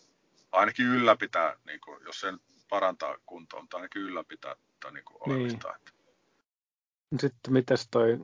[0.52, 5.68] ainakin ylläpitää, niin kuin, jos sen parantaa kuntoon, tai ainakin ylläpitää tai niin kuin olemista.
[5.68, 7.20] Niin.
[7.20, 8.18] Sitten mitäs toi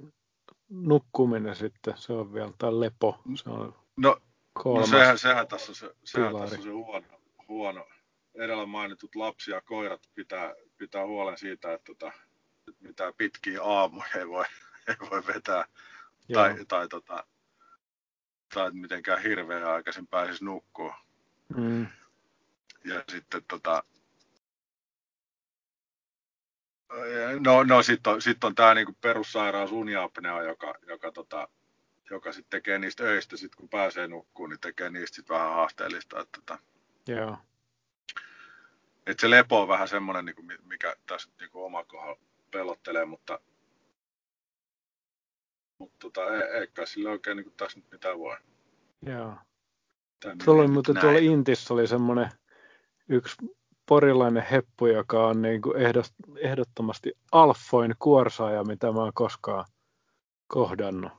[0.71, 4.21] nukkuminen sitten, se on vielä, tai lepo, se on No,
[4.65, 7.07] no sehän, sehän, tässä on se, sehän tässä on se huono,
[7.49, 7.89] huono.
[8.35, 12.13] Edellä mainitut lapsi ja koirat pitää, pitää huolen siitä, että, tota,
[12.69, 14.45] että mitään pitkiä aamuja ei voi,
[14.89, 15.65] ei voi vetää
[16.33, 17.25] tai, tai, tota,
[18.55, 20.95] tai mitenkään hirveän aikaisin pääsisi nukkua.
[21.57, 21.87] Mm.
[22.85, 23.85] Ja sitten tota,
[27.41, 31.49] No, no sitten on, sit on tämä niinku perussairaus uniapnea, joka, joka, tota,
[32.11, 36.21] joka sitten tekee niistä öistä, sit kun pääsee nukkuun, niin tekee niistä sit vähän haasteellista.
[36.21, 36.59] Että, tota,
[37.07, 37.37] Joo.
[39.07, 43.39] Et se lepo on vähän semmoinen, niinku, mikä tässä niinku oma kohdalla pelottelee, mutta
[45.79, 48.37] mutta tota, ei, ei kai sillä oikein niin tässä nyt mitään voi.
[49.07, 49.35] Joo.
[50.45, 52.31] Tuolla oli muuten tuolla Intissä oli semmoinen
[53.09, 53.37] yksi
[53.91, 55.75] porilainen heppu, joka on niin kuin
[56.41, 59.65] ehdottomasti alfoin kuorsaaja, mitä mä oon koskaan
[60.47, 61.13] kohdannut.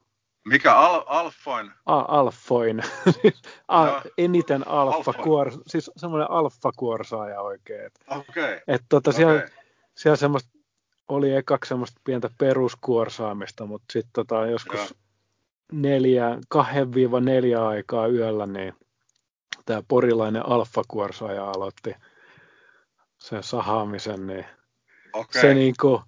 [0.45, 1.71] Mikä al, alfoin?
[1.85, 2.83] A, alfoin.
[3.67, 4.01] A, no.
[4.17, 7.91] Eniten alfa kuor, siis semmoinen alfa kuorsaaja oikein.
[8.07, 8.43] Okei.
[8.43, 8.59] Okay.
[8.67, 9.17] Että tota, okay.
[9.17, 9.47] siellä,
[9.95, 10.49] siellä semmoista
[11.07, 14.89] oli ekaksi semmoista pientä peruskuorsaamista, mutta sitten tota, joskus Joo.
[15.71, 18.73] neljä, kahden viiva neljä aikaa yöllä, niin
[19.65, 21.95] tämä porilainen alfakuorsaaja aloitti
[23.21, 24.45] sen sahaamisen, niin
[25.13, 25.41] okay.
[25.41, 26.01] se, niinku,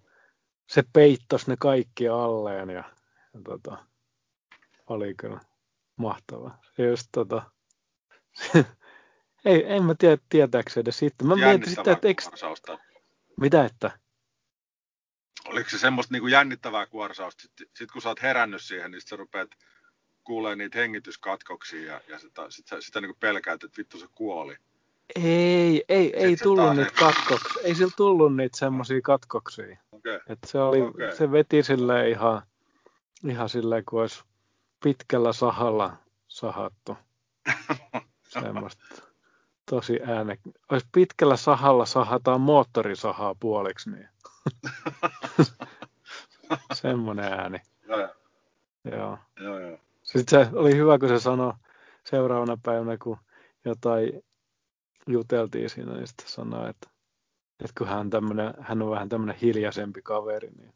[0.68, 2.84] se peittos ne kaikki alleen ja,
[3.34, 3.86] ja tota,
[4.88, 5.40] oli kyllä
[5.96, 6.58] mahtava.
[6.76, 7.52] Se just tota,
[9.46, 11.28] ei, en mä tiedä tietääkö edes sitten.
[11.28, 12.24] Mä mietin sitä, että eikö...
[13.38, 14.04] Mitä että?
[15.46, 19.02] oliko se semmoista niin kuin jännittävää kuorsausta, sitten sit kun sä oot herännyt siihen, niin
[19.02, 19.50] sä rupeat
[20.24, 24.58] kuulee niitä hengityskatkoksia ja, ja sitä, sitä, sitä niin kuin pelkäät, että vittu se kuoli.
[25.16, 27.62] Ei, ei, ei tullut niitä katkoksia.
[27.64, 29.78] Ei sillä tullut niitä semmoisia katkoksia.
[29.92, 30.20] Okay.
[30.30, 31.16] Et se, oli, okay.
[31.16, 32.42] se veti sille ihan,
[33.30, 34.24] ihan silleen, kuin olisi
[34.84, 36.98] pitkällä sahalla sahattu.
[38.30, 38.84] Semmoista
[39.70, 40.38] tosi ääne.
[40.72, 44.10] Olisi pitkällä sahalla sahataan moottorisahaa puoliksi, niin
[46.74, 47.62] Semmoinen ääni.
[47.88, 48.00] Joo,
[48.92, 49.18] Joo.
[49.40, 49.78] Joo, joo.
[50.04, 51.54] Sitten se oli hyvä, kun se sanoi
[52.04, 53.18] seuraavana päivänä, kun
[53.66, 54.24] jotain
[55.08, 56.90] juteltiin siinä, niin sitten sanoi, että,
[57.60, 60.74] että kun hän, tämmönen, hän on vähän tämmöinen hiljaisempi kaveri, niin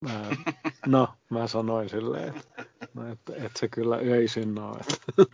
[0.00, 0.22] mä,
[0.86, 4.76] no, mä sanoin silleen, että, no, että, että se kyllä öisin on.
[4.80, 5.26] Että.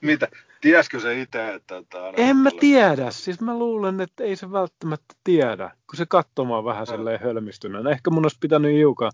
[0.00, 0.28] Mitä?
[0.60, 4.52] Tiesikö se itse, että tämä on En mä tiedä, siis mä luulen, että ei se
[4.52, 7.86] välttämättä tiedä, kun se katsomaan vähän silleen hölmistyneen.
[7.86, 9.12] Ehkä mun olisi pitänyt hiukan,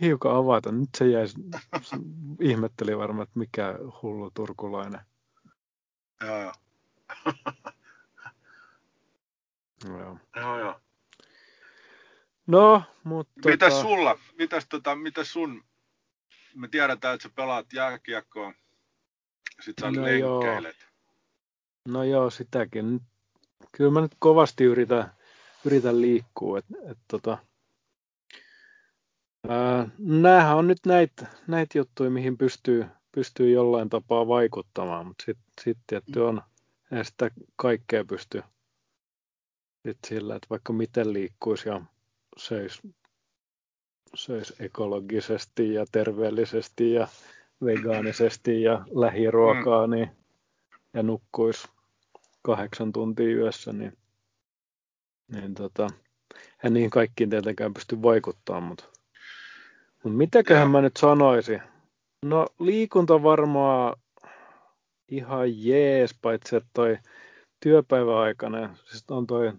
[0.00, 0.72] hiukan avata.
[0.72, 1.28] Nyt se jäi,
[1.82, 1.96] se
[2.40, 5.00] ihmetteli varmaan, että mikä hullu turkulainen.
[6.24, 6.52] Joo, joo.
[9.88, 10.18] Joo.
[10.36, 10.80] joo, joo.
[12.46, 13.48] No, mutta...
[13.48, 14.18] Mitäs sulla?
[14.38, 15.64] Mitäs, tota, mitäs sun?
[16.54, 18.52] Me tiedetään, että sä pelaat jääkiekkoa.
[19.60, 20.86] Sitten sä No no lenkkeilet.
[21.88, 22.92] No joo, sitäkin.
[22.92, 23.02] Nyt-
[23.72, 25.12] Kyllä mä nyt kovasti yritän,
[25.64, 26.58] yritän liikkua.
[26.58, 27.38] Et, et tota,
[29.48, 35.52] ää, näähän on nyt näitä näit juttuja, mihin pystyy, pystyy jollain tapaa vaikuttamaan, mutta sitten
[35.60, 36.42] sit tietty on,
[36.92, 38.42] ei sitä kaikkea pysty
[39.86, 41.80] sit sillä, että vaikka miten liikkuisi ja
[42.36, 42.80] söisi
[44.14, 47.08] söis ekologisesti ja terveellisesti ja
[47.64, 50.10] vegaanisesti ja lähiruokaa, niin,
[50.94, 51.68] ja nukkuisi
[52.42, 53.98] kahdeksan tuntia yössä, niin,
[55.32, 55.88] niin tota,
[56.64, 58.84] en niihin kaikkiin tietenkään pysty vaikuttamaan, mutta,
[60.04, 60.72] mutta mitäköhän Joo.
[60.72, 61.62] mä nyt sanoisin?
[62.26, 63.96] No liikunta varmaan
[65.08, 66.98] ihan jees, paitsi että toi
[67.60, 69.52] työpäiväaikainen, siis on toi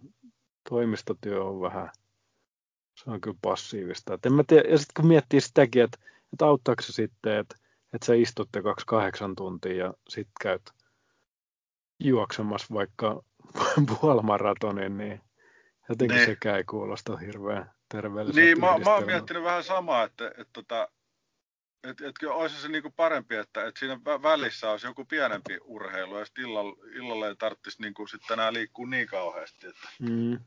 [0.69, 1.89] toimistotyö on vähän,
[2.95, 4.13] se on kyllä passiivista.
[4.13, 5.97] Et en mä tiedä, ja sitten kun miettii sitäkin, että,
[6.33, 7.55] että auttaako se sitten, että,
[7.93, 10.71] että sä istutte kaksi kahdeksan tuntia ja sitten käyt
[11.99, 13.23] juoksemassa vaikka
[14.01, 15.21] puolimaratonin, niin
[15.89, 16.25] jotenkin Niin.
[16.25, 20.87] sekään ei kuulosta hirveän terveelliseltä Niin, mä, mä oon miettinyt vähän samaa, että, että, että,
[21.83, 25.57] että, että kyllä olisi se niinku parempi, että, että siinä vä- välissä olisi joku pienempi
[25.61, 29.67] urheilu ja sitten illalla, illalla ei tarvitsisi niinku sitten enää liikkua niin kauheasti.
[29.67, 30.39] Että, Mm,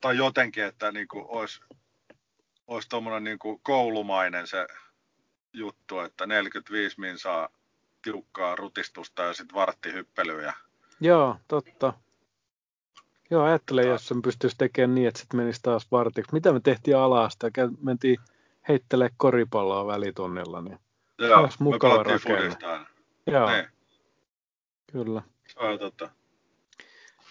[0.00, 1.60] tai jotenkin, että niinku olisi,
[2.66, 4.66] olisi tuommoinen niinku koulumainen se
[5.52, 7.48] juttu, että 45 min saa
[8.02, 10.54] tiukkaa rutistusta ja sitten varttihyppelyä.
[11.00, 11.92] Joo, totta.
[13.30, 16.32] Joo, ajattelen, jos sen pystyisi tekemään niin, että sitten menisi taas vartiksi.
[16.32, 17.46] Mitä me tehtiin alasta?
[17.82, 18.18] Mentiin
[18.68, 20.60] heittelee koripalloa välitunnilla.
[20.60, 20.78] Niin.
[21.18, 22.56] joo, Olisi mukava rakenne.
[23.26, 23.66] Joo, Niin,
[24.92, 25.22] kyllä.
[25.48, 26.10] se on totta.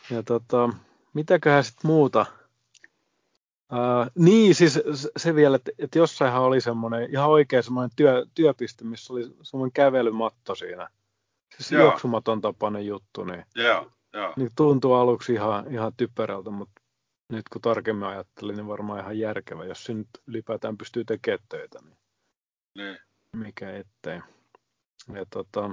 [0.09, 0.69] Ja tota,
[1.13, 2.25] mitäköhän sitten muuta?
[3.71, 4.79] Uh, niin, siis
[5.17, 9.71] se vielä, että, että jossainhan oli semmoinen ihan oikein semmoinen työ, työpiste, missä oli semmoinen
[9.73, 10.89] kävelymatto siinä.
[11.57, 11.81] Siis Joo.
[11.83, 14.33] juoksumaton tapainen juttu, niin, Joo, joo.
[14.35, 16.80] niin tuntui aluksi ihan, ihan typerältä, mutta
[17.31, 19.65] nyt kun tarkemmin ajattelin, niin varmaan ihan järkevä.
[19.65, 21.97] Jos se nyt ylipäätään pystyy tekemään töitä, niin
[22.75, 22.97] Niin.
[23.35, 24.21] mikä ettei.
[25.13, 25.69] Ja tota,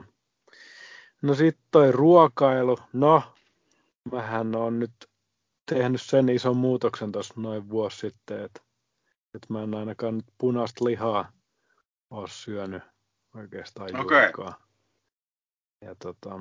[1.22, 3.22] no sitten toi ruokailu, no
[4.12, 4.92] mähän on nyt
[5.70, 8.60] tehnyt sen ison muutoksen tuossa noin vuosi sitten, että,
[9.34, 11.32] että mä en ainakaan nyt punaista lihaa
[12.10, 12.82] ole syönyt
[13.34, 14.54] oikeastaan juurikaan.
[15.80, 16.40] Ja tota,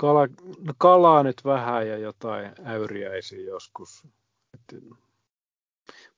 [0.00, 0.26] kala,
[0.58, 4.06] no kalaa nyt vähän ja jotain äyriäisiä joskus.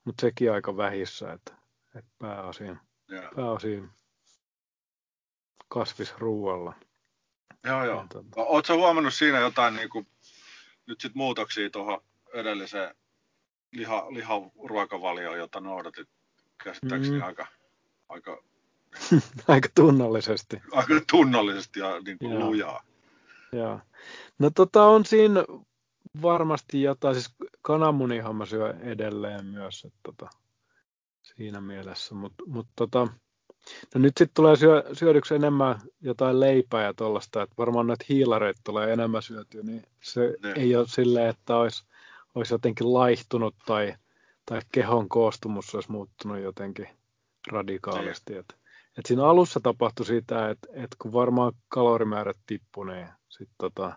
[0.05, 1.53] Mutta sekin aika vähissä, että,
[1.95, 2.79] että pääosin,
[3.37, 3.91] pääosin
[5.69, 6.73] kasvisruualla.
[7.65, 7.85] joo.
[7.85, 7.97] joo.
[8.01, 10.07] Ja tota, Oletko huomannut siinä jotain niin kuin,
[10.87, 12.01] nyt sit muutoksia tuohon
[12.35, 12.95] edelliseen
[13.73, 16.09] liha, liharuokavalioon, jota noudatit
[16.65, 17.23] käsittääkseni Mm.
[17.23, 17.47] aika,
[18.09, 18.43] aika,
[19.49, 20.63] aika tunnollisesti.
[20.73, 22.47] aika tunnollisesti ja niin kuin Joo.
[22.47, 22.83] lujaa.
[23.53, 23.81] Joo.
[24.39, 25.45] No tota on siinä
[26.23, 30.31] varmasti jotain, siis kananmunihan mä syön edelleen myös, että tota,
[31.23, 33.09] siinä mielessä, mutta mut tota,
[33.95, 38.61] no nyt sitten tulee syö, syödyksi enemmän jotain leipää ja tuollaista, että varmaan näitä hiilareita
[38.65, 40.53] tulee enemmän syötyä, niin se Ne.
[40.57, 41.85] ei ole silleen, että olisi,
[42.35, 43.95] olisi jotenkin laihtunut tai,
[44.47, 46.89] tai kehon koostumus olisi muuttunut jotenkin
[47.49, 48.37] radikaalisti.
[48.37, 48.57] Et,
[48.99, 53.09] et siinä alussa tapahtui sitä, että et kun varmaan kalorimäärät tippui, niin
[53.39, 53.93] sit tota,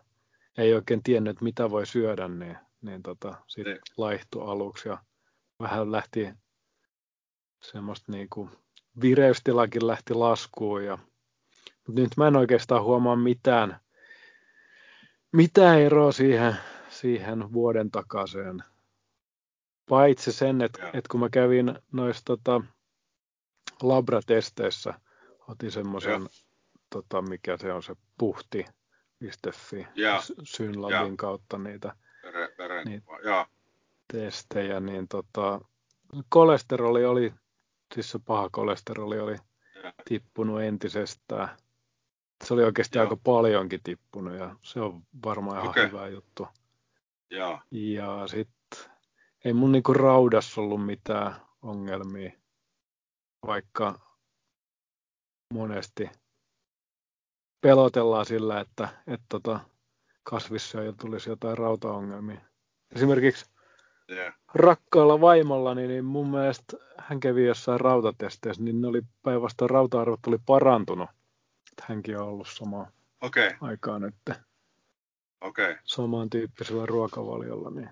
[0.58, 3.82] ei oikein tiennyt, mitä voi syödä, niin, niin tota, sitten Niin.
[3.98, 4.98] laihtui aluksi ja
[5.60, 6.30] vähän lähti
[7.62, 8.50] semmoista niinku
[9.02, 10.86] vireystilakin lähti laskuun.
[10.86, 10.98] Ja,
[11.88, 13.80] mutta nyt mä en oikeastaan huomaa mitään,
[15.32, 16.56] mitään eroa siihen,
[16.90, 18.64] siihen vuoden takaiseen.
[19.90, 22.62] Paitsi sen, että, että kun mä kävin noissa tota,
[23.82, 24.94] labratesteissä,
[25.48, 26.28] otin semmoisen,
[26.90, 28.85] tota, mikä se on se puhti.fi,
[29.96, 30.22] Joo.
[30.22, 31.96] S- Synlabin kautta niitä
[32.58, 33.04] veren.
[33.24, 33.46] Joo,
[34.14, 35.62] testejä, niin tota,
[36.30, 37.34] kolesteroli oli
[37.94, 39.36] siis se paha kolesteroli oli
[39.76, 39.92] Joo.
[40.06, 41.50] tippunut entisestään.
[42.44, 43.04] Se oli oikeasti Joo.
[43.06, 45.88] aika paljonkin tippunut ja se on varmaan ihan Okei.
[45.88, 46.48] hyvä juttu.
[47.30, 47.60] Joo.
[47.72, 48.92] Ja sitten
[49.46, 52.32] ei mun niinku raudassa ollut mitään ongelmia,
[53.48, 54.00] vaikka
[55.54, 56.10] monesti
[57.66, 59.60] pelotellaan sillä, että, että tota,
[60.24, 62.42] kasvissyöjä tulisi jotain rautaongelmia.
[62.96, 63.46] Esimerkiksi
[64.08, 64.32] Joo.
[64.54, 70.38] rakkaalla vaimollani, niin mun mielestä hän kävi jossain rautatesteissä, niin ne oli päinvastoin rauta-arvot oli
[70.46, 71.10] parantunut.
[71.82, 72.88] Hänkin on ollut samaan
[73.22, 73.58] Okei, okay.
[73.62, 74.16] aikaan nyt.
[75.42, 75.76] Okay.
[75.84, 77.90] samantyyppisellä ruokavaliolla, niin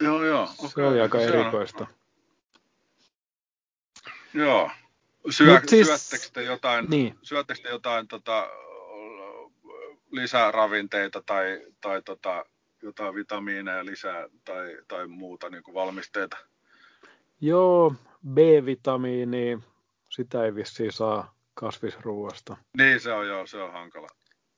[0.00, 0.46] Joo, joo.
[0.46, 0.84] se okei.
[0.86, 1.86] oli aika Se on- erikoista.
[4.34, 4.70] Joo.
[5.30, 7.18] Syö, siis- Syöttekö te jotain, Niin.
[7.22, 8.48] syöttekö te jotain tota,
[10.10, 12.44] lisäravinteita tai, tai tota,
[12.82, 16.36] jotain vitamiineja lisää tai, tai muuta niin kuin valmisteita?
[17.40, 17.94] Joo,
[18.34, 19.58] B-vitamiini,
[20.10, 22.56] sitä ei vissiin saa kasvisruuasta.
[22.78, 24.08] Niin se on joo, se on hankala.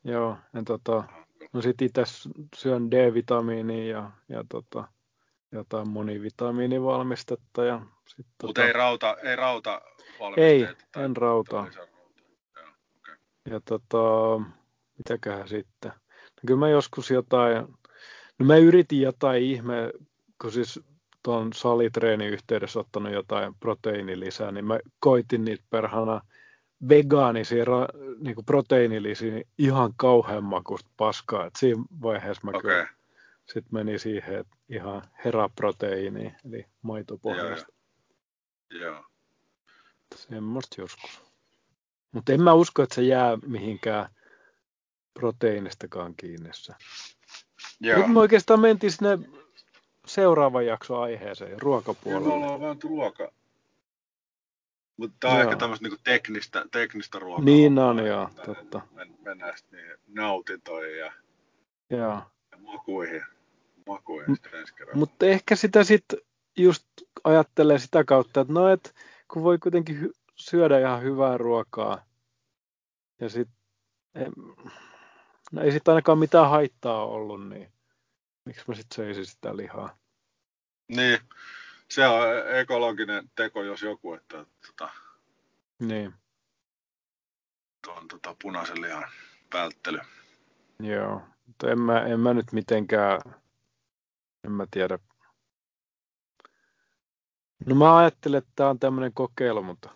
[0.05, 1.05] Joo, en tota,
[1.53, 2.03] no sit itse
[2.57, 4.85] syön D-vitamiinia ja, ja tota,
[5.53, 9.83] jotain monivitamiinivalmistetta ja sit Mutta tota, ei rauta, ei rauta
[10.37, 11.69] ei, tai- en tai rautaa.
[11.77, 11.85] Joo,
[13.01, 13.15] okei.
[13.51, 13.99] Ja tota,
[14.99, 15.91] mitäköhän sitten?
[15.91, 17.57] No kyllä mä joskus jotain,
[18.39, 19.93] no mä yritin jotain ihme,
[20.43, 20.81] kun siis
[21.23, 26.21] tuon salitreenin yhteydessä ottanut jotain proteiinilisää, niin mä koitin niitä perhana
[26.89, 31.47] vegaanisia ra- niinku proteiinilisiä niin ihan kauhean makusta paskaa.
[31.47, 32.89] Et siinä vaiheessa mä kyllä
[33.45, 37.73] sitten meni siihen, että ihan heraproteiini, eli maitopohjasta.
[38.71, 39.05] Joo.
[40.17, 41.21] Semmoista joskus.
[42.13, 44.09] Mutta en mä usko, että se jää mihinkään
[45.15, 46.51] proteiinistakaan kiinni.
[47.81, 47.99] Joo.
[47.99, 49.19] Nyt me oikeastaan mentiin sinne
[50.07, 52.29] seuraavan jakson aiheeseen, Kyllä me ruokapuolelle.
[52.29, 53.33] ollaan vaan ruoka.
[54.97, 55.49] Mutta tämä on Joo.
[55.49, 57.45] ehkä tämmöistä niinku teknistä, teknistä ruokaa.
[57.45, 58.81] Niin on, joo, totta.
[58.95, 61.13] Men, mennään sitten niihin nautintoihin ja,
[61.91, 62.23] Joo.
[62.53, 63.23] ja makuihin.
[63.87, 64.37] Makuihin
[64.77, 64.99] kerralla.
[64.99, 66.19] Mutta ehkä sitä sitten
[66.57, 66.85] just
[67.25, 68.95] ajattelee sitä kautta, että no et,
[69.33, 72.05] kun voi kuitenkin hy- syödä ihan hyvää ruokaa
[73.21, 73.57] ja sitten
[75.53, 77.73] no ei sitten ainakaan mitään haittaa ollut, niin
[78.45, 79.99] miksi mä sitten söisin sitä lihaa?
[80.89, 81.19] Niin,
[81.91, 82.23] se on
[82.55, 84.89] ekologinen teko, jos joku, että tota,
[85.79, 86.15] Niin,
[87.85, 89.05] tuon tota, punaisen lihan
[89.55, 89.99] välttely.
[90.81, 91.23] joo.
[91.47, 93.21] Mutta en mä, en mä nyt mitenkään,
[94.45, 94.99] en mä tiedä.
[97.67, 99.91] No mä ajattelen, että tämä on tämmöinen kokeilu, mutta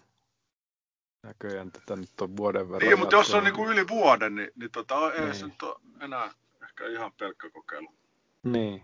[1.23, 4.71] näköjään tätä nyt on vuoden verran Niin, mutta jos on niinku yli vuoden, niin, niin
[4.71, 5.35] tota, ei Niin.
[5.35, 7.95] se nyt ole enää ehkä ihan pelkkä kokeilu.
[8.43, 8.83] Niin.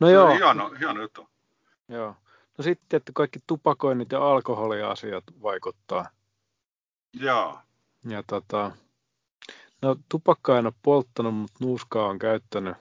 [0.00, 1.28] No Se joo, on hieno, hieno juttu.
[1.88, 2.16] joo.
[2.58, 6.08] No sitten, että kaikki tupakoinnit ja alkoholiasiat vaikuttaa.
[7.12, 7.58] Joo.
[8.08, 8.70] Ja tota,
[9.82, 12.76] no tupakkaa en ole polttanut, mutta nuuskaa on käyttänyt.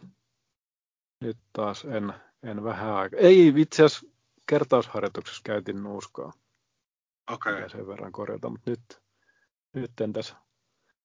[1.22, 3.20] Nyt taas en, en vähän aikaa.
[3.20, 4.08] Ei, itse asiassa
[4.50, 6.32] kertausharjoituksessa käytin nuuskaa.
[7.32, 7.54] Okei.
[7.54, 7.70] Okay.
[7.70, 9.02] sen verran korjata, mutta nyt,
[9.74, 10.36] nyt en tässä,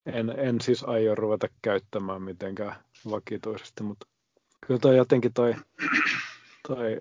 [0.06, 2.76] en, en siis aio ruveta käyttämään mitenkään
[3.10, 4.06] vakituisesti, mutta
[4.66, 5.54] kyllä toi jotenkin toi,
[6.68, 7.00] toi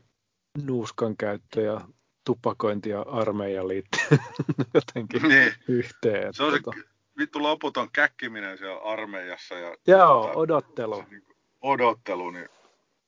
[0.63, 1.81] nuuskan käyttö ja
[2.25, 4.17] tupakointi ja armeija liittyy
[4.73, 5.53] jotenkin Niin.
[5.67, 6.33] yhteen.
[6.33, 6.77] Se on se Tota,
[7.17, 10.95] vittu loputon käkkiminen siellä armeijassa ja Joo, tota, odottelu.
[10.95, 12.49] se niinku odottelu, niin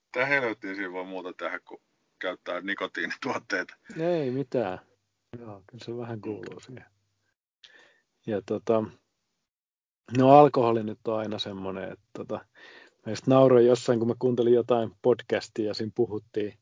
[0.05, 1.81] mitä helvettiä siinä voi muuta tehdä, kun
[2.19, 3.75] käyttää nikotiinituotteita.
[3.99, 4.79] Ei mitään.
[5.39, 6.85] Joo, kyllä se vähän kuuluu siihen.
[8.27, 8.83] Ja tota,
[10.17, 12.45] no alkoholi nyt on aina semmoinen, että tota,
[13.05, 16.59] mä just nauroin jossain, kun mä kuuntelin jotain podcastia ja siinä puhuttiin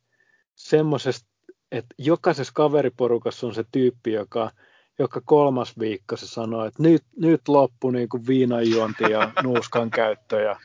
[0.55, 1.29] semmoisesta,
[1.71, 4.51] että jokaisessa kaveriporukassa on se tyyppi, joka
[4.99, 10.41] joka kolmas viikko se sanoo, että nyt, nyt loppu niin kuin viinanjuonti ja nuuskan käyttö
[10.41, 10.59] ja,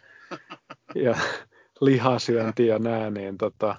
[0.95, 1.19] ja
[1.81, 3.77] lihasyönti ja nää, niin tota.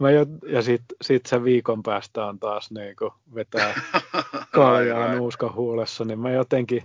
[0.00, 2.96] Mä jo, ja sitten sit se viikon päästä on taas niin
[3.34, 3.80] vetää
[4.54, 6.82] kaljaa nuuskan huulessa, niin mä jotenkin,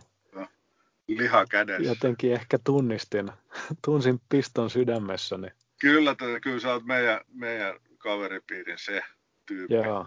[1.07, 1.83] Liha kädessä.
[1.83, 3.31] jotenkin ehkä tunnistin,
[3.85, 5.47] tunsin piston sydämessäni.
[5.81, 9.01] Kyllä, tätä, kyllä sä oot meidän, meidän kaveripiirin se
[9.45, 9.73] tyyppi.
[9.73, 10.05] Joo,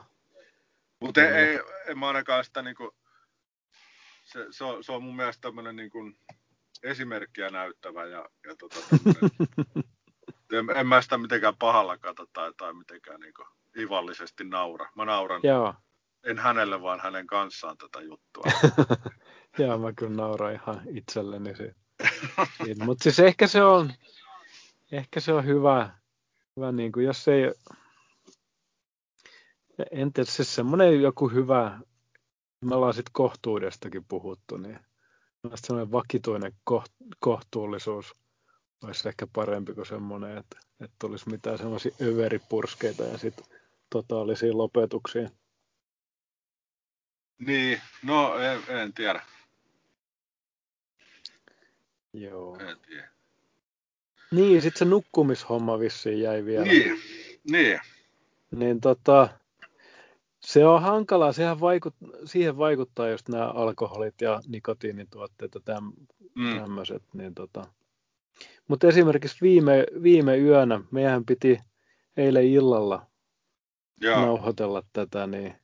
[1.01, 2.95] Mutta ei, ei, en mä ainakaan sitä niinku,
[4.25, 6.13] se, se, on, se on mun mielestä tämmönen niinku
[6.83, 9.31] esimerkkiä näyttävä ja, ja tota tämmönen,
[10.53, 13.45] en, en mä sitä mitenkään pahalla kata tai, tai mitenkään niinku
[13.79, 14.89] ivallisesti naura.
[14.95, 15.75] Mä nauran, joo,
[16.25, 18.45] en hänelle vaan hänen kanssaan tätä juttua.
[19.59, 22.85] joo, mä kyllä nauran ihan itselleni siitä.
[22.85, 23.93] Mutta siis ehkä se on,
[24.93, 25.91] ehkä se on hyvä,
[26.57, 27.53] hyvä niin kuin jos ei,
[29.91, 31.81] En tiedä, siis semmoinen joku hyvä,
[32.65, 34.79] me ollaan sitten kohtuudestakin puhuttu, niin
[35.55, 36.53] semmoinen vakituinen
[37.19, 38.15] kohtuullisuus
[38.83, 43.47] olisi ehkä parempi kuin semmoinen, että, että tulisi mitään semmoisia överipurskeita ja sitten
[43.91, 45.31] totaalisia lopetuksia.
[47.39, 49.23] Niin, no en, en tiedä.
[52.13, 52.59] Joo.
[52.59, 53.09] En tiedä.
[54.31, 56.65] Niin, sitten se nukkumishomma vissiin jäi vielä.
[56.65, 57.01] Niin,
[57.51, 57.81] niin.
[58.51, 59.29] Niin tota,
[60.41, 65.93] se on hankalaa, sehän vaikut, siihen vaikuttaa just nämä alkoholit ja nikotiinituotteet ja täm,
[66.35, 66.59] mm.
[66.61, 67.03] tämmöiset.
[67.15, 67.65] Niin tota.
[68.69, 71.59] Mutta esimerkiksi viime, viime yönä, meidän piti
[72.17, 73.07] eilen illalla
[74.01, 74.21] Joo.
[74.21, 75.55] nauhoitella tätä, niin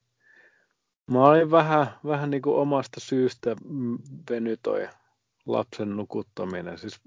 [1.10, 3.56] mä olin vähän, vähän niin kuin omasta syystä
[4.30, 4.88] venytoi
[5.46, 6.78] lapsen nukuttaminen.
[6.78, 7.00] Siis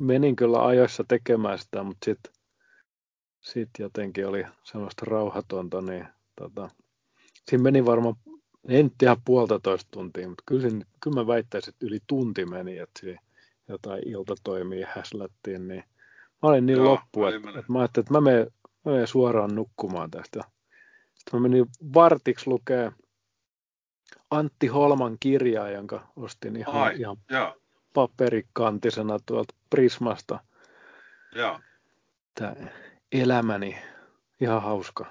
[0.00, 2.32] menin kyllä ajoissa tekemään sitä, mutta sitten
[3.40, 6.70] sit jotenkin oli semmoista rauhatonta, niin tota,
[7.50, 8.14] siinä meni varmaan,
[8.68, 13.00] en ihan puolitoista tuntia, mutta kyllä, siinä, kyllä mä väittäisin, että yli tunti meni, että
[13.00, 13.20] siinä
[13.68, 15.84] jotain iltatoimia häslättiin, niin
[16.42, 18.46] mä olin niin Joo, loppu, että, että, mä ajattelin, että mä menen,
[18.84, 20.40] mä menen suoraan nukkumaan tästä.
[21.14, 22.92] Sitten mä menin vartiksi lukee
[24.30, 27.16] Antti Holman kirjaa, jonka ostin ihan, Ai, ihan
[27.94, 30.38] paperikantisena tuolta Prismasta.
[31.34, 31.60] Joo.
[32.34, 32.54] Tämä
[33.12, 33.78] elämäni,
[34.40, 35.06] ihan hauska.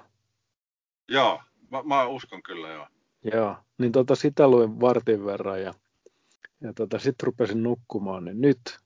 [1.08, 2.86] Joo, mä, mä uskon kyllä joo.
[3.32, 5.74] Joo, niin tota, sitä luin vartin verran ja,
[6.64, 8.78] ja tota, sitten rupesin nukkumaan, niin nyt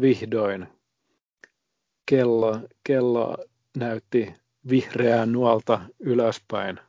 [0.00, 0.66] vihdoin
[2.06, 3.36] kello, kello
[3.76, 4.34] näytti
[4.68, 6.80] vihreää nuolta ylöspäin.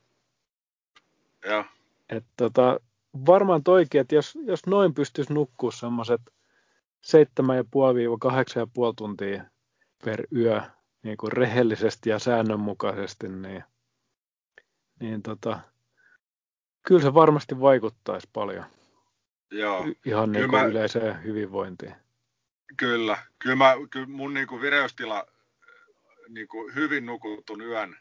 [1.45, 1.65] Joo.
[2.09, 2.79] Et tota,
[3.25, 6.21] varmaan toikin, että jos, jos noin pystyisi nukkua semmoiset
[7.05, 7.13] 7,5-8,5
[8.95, 9.43] tuntia
[10.05, 10.61] per yö
[11.03, 13.63] niin kuin rehellisesti ja säännönmukaisesti, niin,
[14.99, 15.59] niin tota,
[16.83, 18.65] kyllä se varmasti vaikuttaisi paljon.
[19.51, 19.85] Joo.
[20.05, 21.95] Ihan niin kuin mä, yleiseen hyvinvointiin.
[22.77, 23.17] Kyllä.
[23.39, 25.25] Kyllä, mä, kyllä mun niin kuin vireystila
[26.29, 27.97] niin kuin hyvin nukutun yön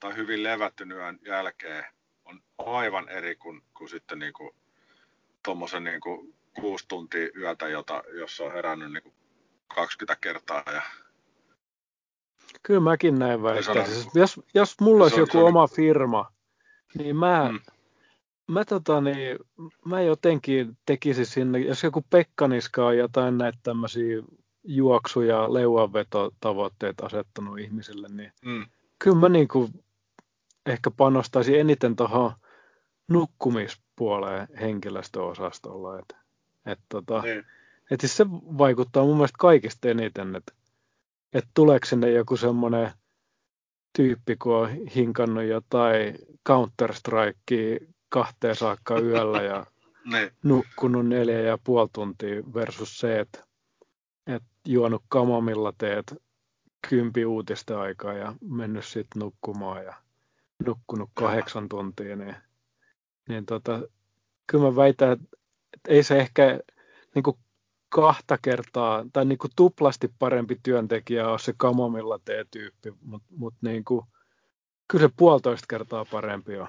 [0.00, 1.84] tai hyvin levättyn yön jälkeen
[2.24, 4.50] on aivan eri kuin, kuin sitten niin kuin
[5.44, 9.14] tuommoisen niin kuin kuusi tuntia yötä, jota, jossa on herännyt niin kuin
[9.74, 10.62] 20 kertaa.
[10.66, 10.82] Ja...
[12.62, 13.94] Kyllä mäkin näin väittäisin.
[13.94, 16.32] Siis jos, jos mulla olisi joku oma firma,
[16.98, 17.60] niin mä, mm.
[18.46, 19.38] Mä, tota, niin,
[19.84, 24.22] mä jotenkin tekisin sinne, jos joku Pekkaniska on jotain näitä tämmöisiä
[24.64, 28.66] juoksu- ja leuanvetotavoitteet asettanut ihmisille, niin mm.
[28.98, 29.84] kyllä mä niin kuin
[30.66, 32.32] ehkä panostaisin eniten tuohon
[33.08, 35.98] nukkumispuoleen henkilöstöosastolla.
[35.98, 36.16] Et,
[36.66, 37.44] et tota, niin.
[37.90, 40.52] et siis se vaikuttaa mun mielestä kaikista eniten, että
[41.32, 42.90] et tuleeko sinne joku semmoinen
[43.96, 46.18] tyyppi, kun on hinkannut jotain
[46.48, 49.66] Counter-Strikea kahteen saakka yöllä ja
[50.12, 50.30] niin.
[50.42, 53.44] nukkunut neljä ja puoli tuntia versus se, että
[54.26, 56.14] et juonut kamomilla teet
[56.88, 59.94] kympi uutista aikaa ja mennyt sitten nukkumaan ja
[60.66, 62.36] nukkunut kahdeksan tuntia, niin,
[63.28, 63.80] niin tota,
[64.46, 65.28] kyllä mä väitän, että
[65.88, 66.60] ei se ehkä
[67.14, 67.36] niin kuin
[67.88, 73.84] kahta kertaa tai niin kuin tuplasti parempi työntekijä ole se kamomilla tee-tyyppi, mutta mut niin
[73.84, 74.06] kuin,
[74.88, 76.68] kyllä se puolitoista kertaa parempi on.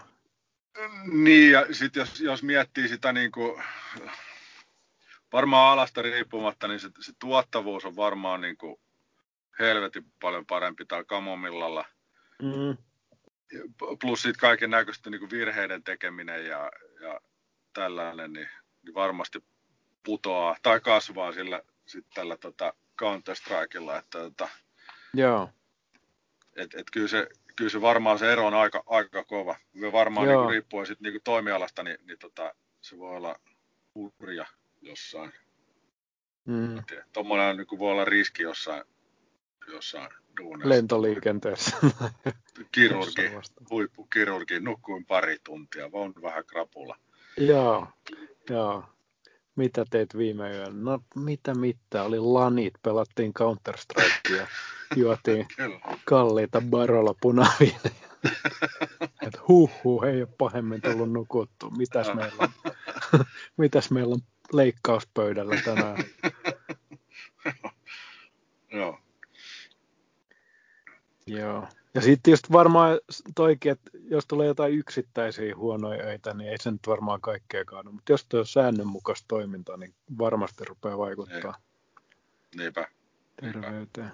[1.11, 3.63] Niin, ja sitten jos, jos miettii sitä niin kuin,
[5.33, 8.79] varmaan alasta riippumatta, niin se, se tuottavuus on varmaan niin kuin
[9.59, 11.85] helvetin paljon parempi tai kamomillalla.
[12.41, 12.77] Mm
[14.01, 16.71] plus sitten kaiken näköistä niin virheiden tekeminen ja,
[17.01, 17.21] ja
[17.73, 18.49] tällainen, niin,
[18.83, 19.43] niin, varmasti
[20.03, 24.49] putoaa tai kasvaa sillä sit tällä tota Counter-Strikella, että tota,
[25.13, 25.49] Joo.
[26.55, 29.55] Et, et kyllä, se, kyllä se varmaan se ero on aika, aika kova.
[29.73, 33.35] Me varmaan niin riippuen sit niin toimialasta, niin, niin tota, se voi olla
[33.95, 34.45] hurja
[34.81, 35.33] jossain.
[36.45, 36.83] Mm.
[37.13, 38.83] Tuommoinen niin voi olla riski jossain,
[39.67, 40.09] jossain
[40.41, 40.69] duunissa.
[40.69, 41.77] Lentoliikenteessä.
[42.71, 43.31] Kirurgi,
[43.69, 46.97] huippukirurgi, nukkuin pari tuntia, vaan vähän krapula.
[47.37, 47.87] Joo,
[48.49, 48.83] joo.
[49.55, 50.71] Mitä teit viime yönä?
[50.73, 53.75] No mitä mitä, oli lanit, pelattiin counter
[54.95, 55.47] juotiin
[56.05, 58.07] kalliita barolla punaviinejä.
[59.27, 61.69] Et huh, huh, ei ole pahemmin tullut nukuttua.
[61.69, 62.73] Mitäs meillä on,
[63.57, 64.21] mitäs meillä on
[64.53, 65.97] leikkauspöydällä tänään?
[68.71, 68.99] Joo.
[71.27, 71.67] Joo.
[71.93, 72.99] Ja sitten just varmaan
[73.35, 77.91] toikin, että jos tulee jotain yksittäisiä huonoja öitä, niin ei se nyt varmaan kaikkea kaadu.
[77.91, 81.51] Mutta jos tuo on säännönmukaista toimintaa, niin varmasti rupeaa vaikuttaa.
[81.51, 82.63] Niin.
[82.63, 82.87] Niinpä.
[83.41, 84.11] Terveyteen.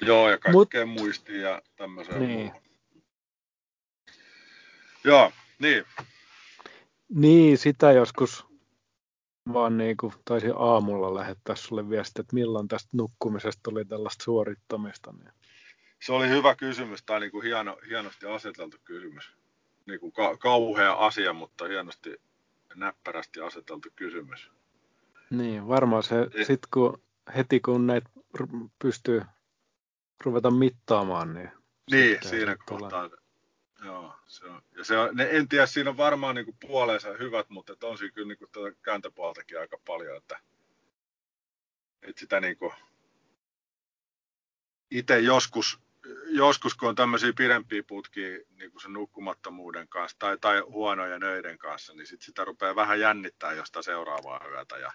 [0.00, 2.18] Joo, ja kaikkea Mut, muistia ja tämmöisiä.
[2.18, 2.52] Niin.
[5.04, 5.84] Joo, niin.
[7.08, 8.46] Niin, sitä joskus
[9.52, 15.12] vaan niin kuin taisin aamulla lähettää sulle viestiä, että milloin tästä nukkumisesta tuli tällaista suorittamista.
[15.12, 15.32] Niin.
[16.02, 19.32] Se oli hyvä kysymys, tai niin kuin hieno, hienosti aseteltu kysymys.
[19.86, 22.20] Niin kuin ka- kauhea asia, mutta hienosti
[22.74, 24.50] näppärästi aseteltu kysymys.
[25.30, 26.14] Niin, varmaan se,
[26.46, 27.02] sit kun,
[27.36, 28.10] heti kun näitä
[28.78, 29.22] pystyy
[30.24, 31.50] ruveta mittaamaan, niin...
[31.90, 33.08] Niin, siinä kohtaa.
[33.08, 33.26] Tulee.
[33.84, 34.62] Joo, se on.
[34.76, 37.98] Ja se on, ne, en tiedä, siinä on varmaan niin kuin puoleensa hyvät, mutta on
[37.98, 40.38] siinä kyllä niin kuin tuota kääntöpuoltakin aika paljon, että,
[42.02, 42.72] että sitä niin kuin
[44.90, 45.80] itse joskus,
[46.26, 51.58] joskus, kun on tämmöisiä pidempiä putkia niin kuin sen nukkumattomuuden kanssa tai, tai huonojen öiden
[51.58, 54.78] kanssa, niin sit sitä rupeaa vähän jännittää josta seuraavaa yötä.
[54.78, 54.92] Ja,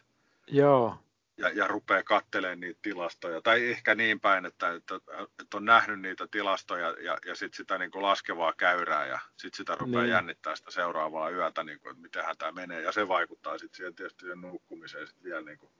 [0.47, 0.97] Joo
[1.37, 3.41] ja, ja rupeaa katselemaan niitä tilastoja.
[3.41, 4.95] Tai ehkä niin päin, että, että,
[5.41, 9.57] että on nähnyt niitä tilastoja ja, ja sitten sitä niin kuin laskevaa käyrää ja sitten
[9.57, 10.11] sitä rupeaa niin.
[10.11, 12.81] jännittää sitä seuraavaa yötä, niin kuin, että mitenhän tämä menee.
[12.81, 15.71] Ja se vaikuttaa sitten siihen tietysti siihen nukkumiseen sit vielä niin kuin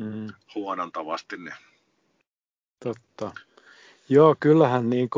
[0.00, 0.26] mm.
[0.54, 1.36] huonontavasti.
[1.36, 1.54] Niin.
[2.84, 3.40] Totta.
[4.08, 5.08] Joo, kyllähän niin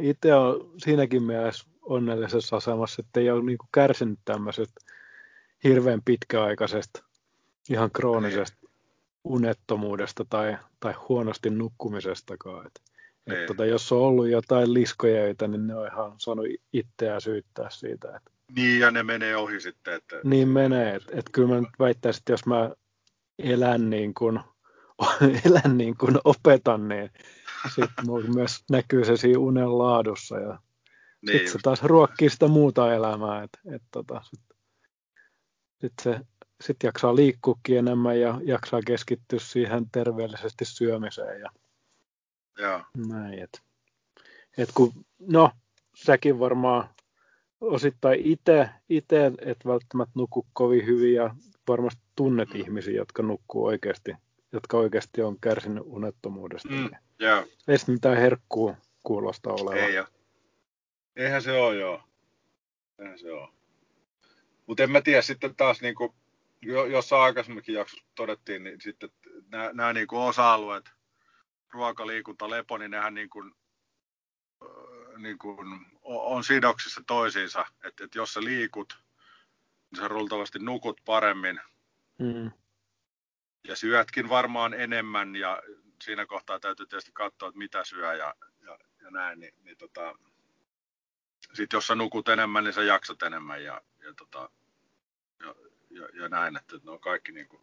[0.00, 4.80] itse on siinäkin mielessä onnellisessa asemassa, että ei ole niin kuin kärsinyt tämmöisestä
[5.64, 7.04] hirveän pitkäaikaisesta,
[7.70, 8.65] ihan kroonisesta
[9.26, 12.66] unettomuudesta tai, tai huonosti nukkumisestakaan.
[12.66, 12.80] Et,
[13.26, 13.46] et niin.
[13.46, 18.16] tota, jos on ollut jotain liskojeita, niin ne on ihan saanut itseään syyttää siitä.
[18.16, 18.22] Et,
[18.56, 19.94] niin, ja ne menee ohi sitten.
[19.94, 20.16] Että...
[20.24, 20.94] Niin menee.
[20.94, 22.70] Että et kyllä mä nyt väittäisin, että jos mä
[23.38, 24.40] elän niin kuin,
[25.46, 27.10] elän niin kuin opetan, niin
[27.74, 30.38] sitten myös näkyy se siinä unen laadussa.
[30.38, 30.58] Ja
[31.26, 33.42] niin sitten se taas ruokkii sitä muuta elämää.
[33.42, 34.56] Et, et tota, sitten
[35.80, 36.20] sit se
[36.60, 41.50] sitten jaksaa liikkuukin enemmän ja jaksaa keskittyä siihen terveellisesti syömiseen ja
[42.58, 42.80] Joo.
[43.08, 43.38] näin.
[43.38, 43.62] Et,
[44.58, 45.50] et kun, no,
[45.94, 46.88] säkin varmaan
[47.60, 51.34] osittain itse, ite, et välttämättä nuku kovin hyvin ja
[51.68, 52.60] varmasti tunnet mm.
[52.60, 54.14] ihmisiä, jotka nukkuu oikeasti,
[54.52, 56.68] jotka oikeasti on kärsinyt unettomuudesta.
[56.68, 56.90] Mm,
[57.22, 57.44] yeah.
[57.68, 59.78] Ei mitään herkkuu kuulosta olevan.
[59.78, 60.06] Ei ole.
[61.16, 62.00] Eihän se ole, joo.
[62.98, 63.48] Eihän se ole.
[64.66, 66.14] Mutta en mä tiedä sitten taas niinku,
[66.66, 69.10] jossain aikaisemminkin jaksossa todettiin, niin sitten
[69.48, 70.90] nämä, nämä niin kuin osa-alueet,
[71.70, 73.54] ruoka, liikunta, lepo, niin nehän niin kuin,
[75.18, 75.58] niin kuin
[76.04, 77.66] on sidoksissa toisiinsa.
[77.84, 78.98] Että et jos sä liikut,
[79.90, 81.60] niin sä luultavasti nukut paremmin.
[82.18, 82.50] Mm.
[83.68, 85.62] Ja syötkin varmaan enemmän ja
[86.02, 89.40] siinä kohtaa täytyy tietysti katsoa, että mitä syö ja, ja, ja näin.
[89.40, 90.14] Niin, niin tota,
[91.52, 94.50] sitten jos sä nukut enemmän, niin sä jaksat enemmän ja, ja tota,
[95.40, 95.54] ja,
[95.96, 97.62] ja näin, että ne on kaikki niin kuin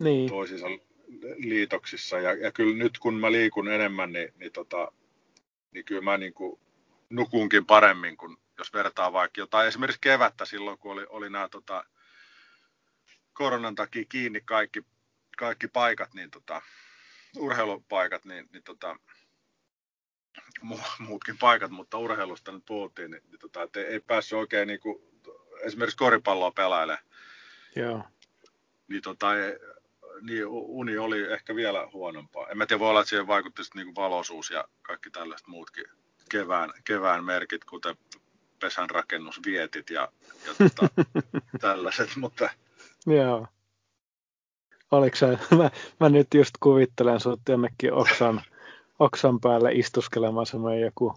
[0.00, 0.28] niin.
[0.28, 0.66] toisiinsa
[1.36, 2.18] liitoksissa.
[2.18, 4.92] Ja, ja kyllä nyt kun mä liikun enemmän, niin, niin, tota,
[5.72, 6.60] niin kyllä mä niin kuin
[7.10, 11.84] nukunkin paremmin, kun jos vertaa vaikka jotain, esimerkiksi kevättä silloin, kun oli, oli nämä tota,
[13.32, 14.82] koronan takia kiinni kaikki,
[15.38, 16.62] kaikki paikat, niin tota,
[17.36, 18.96] urheilupaikat, niin, niin tota,
[20.98, 25.11] muutkin paikat, mutta urheilusta nyt puhuttiin, niin, niin tota, ei päässyt oikein niin kuin
[25.62, 26.98] esimerkiksi koripalloa pelaile,
[27.76, 28.02] Joo.
[28.88, 29.28] niin, tota,
[30.20, 32.48] niin uni oli ehkä vielä huonompaa.
[32.48, 35.84] En mä tiedä, voi olla, että siihen vaikutti niin valoisuus ja kaikki tällaiset muutkin
[36.30, 37.96] kevään, kevään merkit, kuten
[38.60, 40.08] pesän rakennusvietit ja,
[40.46, 40.88] ja tota,
[41.60, 42.50] tällaiset, mutta...
[43.06, 43.46] Joo.
[44.90, 48.42] Oliko sä, mä, mä, nyt just kuvittelen sut jonnekin oksan,
[48.98, 51.14] oksan päälle istuskelemaan semmoinen joku,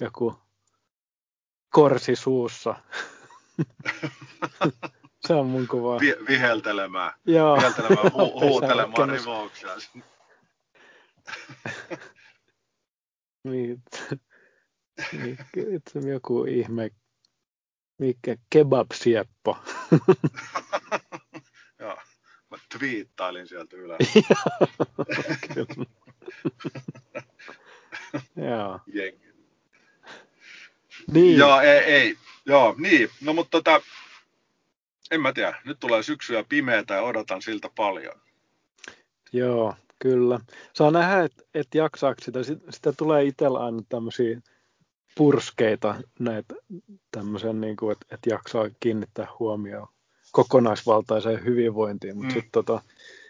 [0.00, 0.34] joku
[1.70, 2.74] korsi suussa.
[5.26, 6.00] se on mun kuva.
[6.00, 7.12] Vi- viheltelemään.
[7.26, 7.56] Joo.
[7.56, 9.70] Viheltelemään, hu- huutelemaan rivouksia.
[13.44, 13.82] niin.
[15.12, 15.38] niin.
[15.92, 16.90] Se on joku ihme,
[17.98, 19.58] mikä kebab-sieppo.
[21.78, 21.98] Joo,
[22.50, 23.98] mä twiittailin sieltä ylös.
[28.36, 28.80] Joo.
[28.86, 29.30] Jengi.
[31.12, 31.38] Niin.
[31.38, 32.18] Joo, ei, ei.
[32.46, 33.08] Joo, niin.
[33.20, 33.80] No mutta tota,
[35.10, 35.54] en mä tiedä.
[35.64, 38.20] Nyt tulee syksyä pimeätä ja odotan siltä paljon.
[39.32, 40.40] Joo, kyllä.
[40.72, 42.38] Saa nähdä, että et jaksaako sitä.
[42.70, 44.40] Sitä tulee itsellä aina tämmöisiä
[45.14, 46.54] purskeita näitä
[47.10, 49.88] tämmöisen, niin kuin, että, että jaksaa kiinnittää huomioon
[50.32, 52.16] kokonaisvaltaiseen hyvinvointiin.
[52.16, 52.34] Mutta mm.
[52.34, 52.82] sitten tota,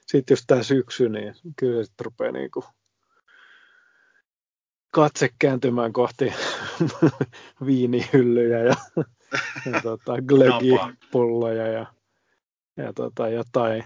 [0.06, 2.64] sit jos tämä syksy, niin kyllä se sitten rupeaa niin kuin
[4.90, 6.32] katse kääntymään kohti
[7.66, 8.76] viinihyllyjä ja,
[9.72, 11.86] ja tota, glögipulloja ja,
[12.76, 13.84] ja tota, jotain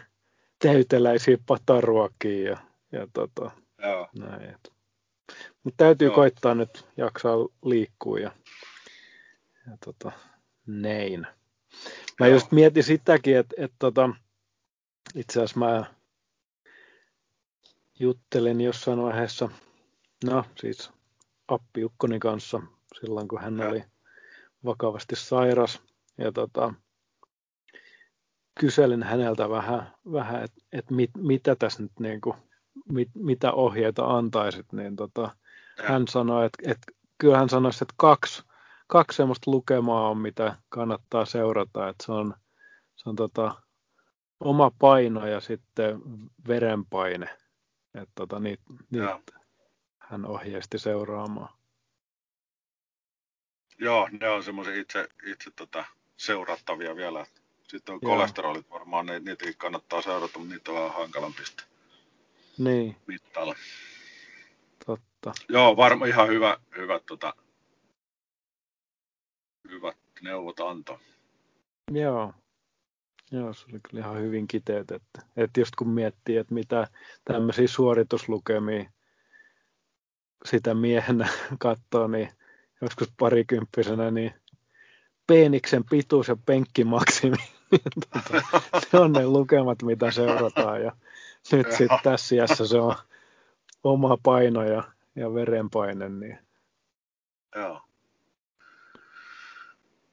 [0.59, 2.57] täyteläisiä pataruokia ja,
[2.93, 3.51] ja tota,
[3.83, 4.09] Joo.
[4.19, 4.57] näin.
[5.65, 6.15] Mutta täytyy Joo.
[6.15, 8.31] koittaa nyt jaksaa liikkua ja
[9.67, 10.13] ja tota,
[10.67, 11.27] nein.
[12.21, 12.35] Mä Joo.
[12.35, 14.11] just mietin sitäkin, että, että tota,
[15.15, 15.85] itse asiassa mä
[17.99, 19.49] juttelin jossain vaiheessa,
[20.25, 20.91] no siis
[21.49, 22.61] appiukkoni kanssa
[23.01, 23.69] silloin, kun hän ja.
[23.69, 23.85] oli
[24.65, 25.83] vakavasti sairas.
[26.19, 26.75] Ja tota,
[28.61, 32.37] kyselin häneltä vähän, vähän että et mit, mitä tässä nyt niin kuin,
[32.89, 35.37] mit, mitä ohjeita antaisit, niin tota,
[35.85, 38.43] hän sanoi, että, että kyllä hän sanoisi, että kaksi,
[38.87, 42.35] kaksi semmoista lukemaa on, mitä kannattaa seurata, että se on,
[42.97, 43.55] se on tota,
[44.41, 46.01] oma paino ja sitten
[46.49, 47.27] verenpaine.
[47.95, 49.21] Että tota, niitä, niitä
[50.11, 51.55] hän ohjeisti seuraamaan.
[53.79, 55.85] Joo, ne on semmoisia itse, itse tota,
[56.17, 57.27] seurattavia vielä.
[57.69, 58.13] Sitten on Joo.
[58.13, 61.43] kolesterolit varmaan, ne, niitäkin kannattaa seurata, mutta niitä on vähän hankalampi
[62.59, 62.97] niin.
[63.07, 63.55] mittailla.
[64.87, 65.33] Totta.
[65.49, 67.35] Joo, varmaan ihan hyvä, hyvä, tota,
[69.69, 71.01] hyvät neuvot anto.
[71.91, 72.33] Joo.
[73.31, 75.21] Joo, se oli kyllä ihan hyvin kiteytetty.
[75.37, 76.89] Että just kun miettii, että mitä
[77.25, 78.91] tämmöisiä suorituslukemia
[80.47, 81.29] sitä miehenä
[81.59, 82.29] katsoo, niin
[82.81, 84.35] joskus parikymppisenä, niin
[85.27, 87.37] peeniksen pituus ja penkkimaksimi.
[88.91, 90.83] se on ne lukemat, mitä seurataan.
[90.83, 90.93] Ja
[91.53, 92.95] nyt sitten tässä iässä se on
[93.85, 94.83] oma paino ja,
[95.17, 96.09] ja verenpaine.
[96.09, 96.39] Niin...
[97.57, 97.81] Joo.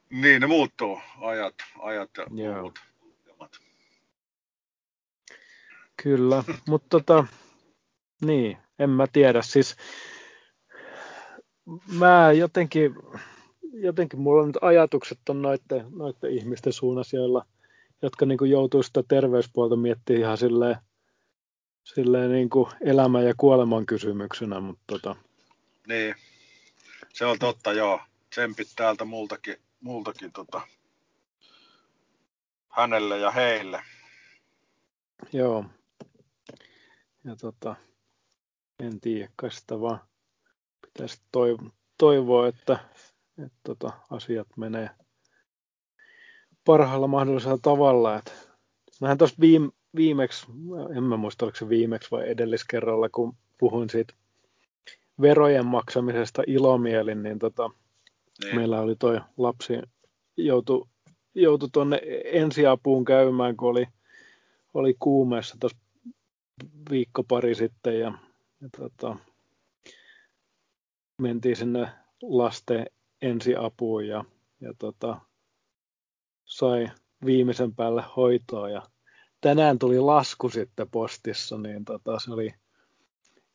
[0.10, 2.74] Niin, ne muuttuu, ajat, ajat ja Joo.
[6.04, 7.26] Kyllä, mutta tota,
[8.26, 9.42] niin, en mä tiedä.
[9.42, 9.76] Siis
[11.99, 12.95] mä jotenkin,
[13.74, 17.45] jotenkin mulla on nyt ajatukset on noiden, noiden ihmisten suunnassa, joilla,
[18.01, 20.76] jotka niin joutuu sitä terveyspuolta miettimään ihan silleen,
[21.84, 24.59] silleen niin kuin elämän ja kuoleman kysymyksenä.
[24.59, 25.15] Mutta tota.
[25.88, 26.15] Niin,
[27.13, 27.99] se on totta joo.
[28.30, 30.61] Tsempit täältä multakin, multakin tota,
[32.69, 33.84] hänelle ja heille.
[35.34, 35.65] Joo.
[37.24, 37.76] Ja tota,
[38.80, 39.99] en tiedä, kai sitä vaan
[40.94, 41.22] pitäisi
[41.98, 42.80] toivoa, että,
[43.46, 44.89] että tota, asiat menee
[46.66, 48.18] parhaalla mahdollisella tavalla.
[48.18, 48.32] Että,
[49.02, 50.46] mähän tuossa viime, viimeksi,
[50.96, 54.14] en mä muista oliko se viimeksi vai edelliskerralla, kun puhuin siitä
[55.22, 57.70] verojen maksamisesta ilomielin, niin tota,
[58.44, 58.56] niin.
[58.56, 59.74] meillä oli toi lapsi
[60.38, 60.89] joutu,
[61.36, 63.86] joutu tuonne ensiapuun käymään, kun oli,
[64.74, 65.78] oli kuumeessa tuossa
[66.92, 68.14] viikko pari sitten ja,
[68.62, 69.16] ja tota,
[71.22, 71.89] mentiin sinne
[72.22, 72.86] lasten
[73.22, 74.26] ensiapuun ja,
[74.61, 75.17] ja tota,
[76.45, 76.91] sai
[77.26, 78.82] viimeisen päälle hoitoa ja
[79.41, 82.53] tänään tuli lasku sitten postissa, niin tota, se oli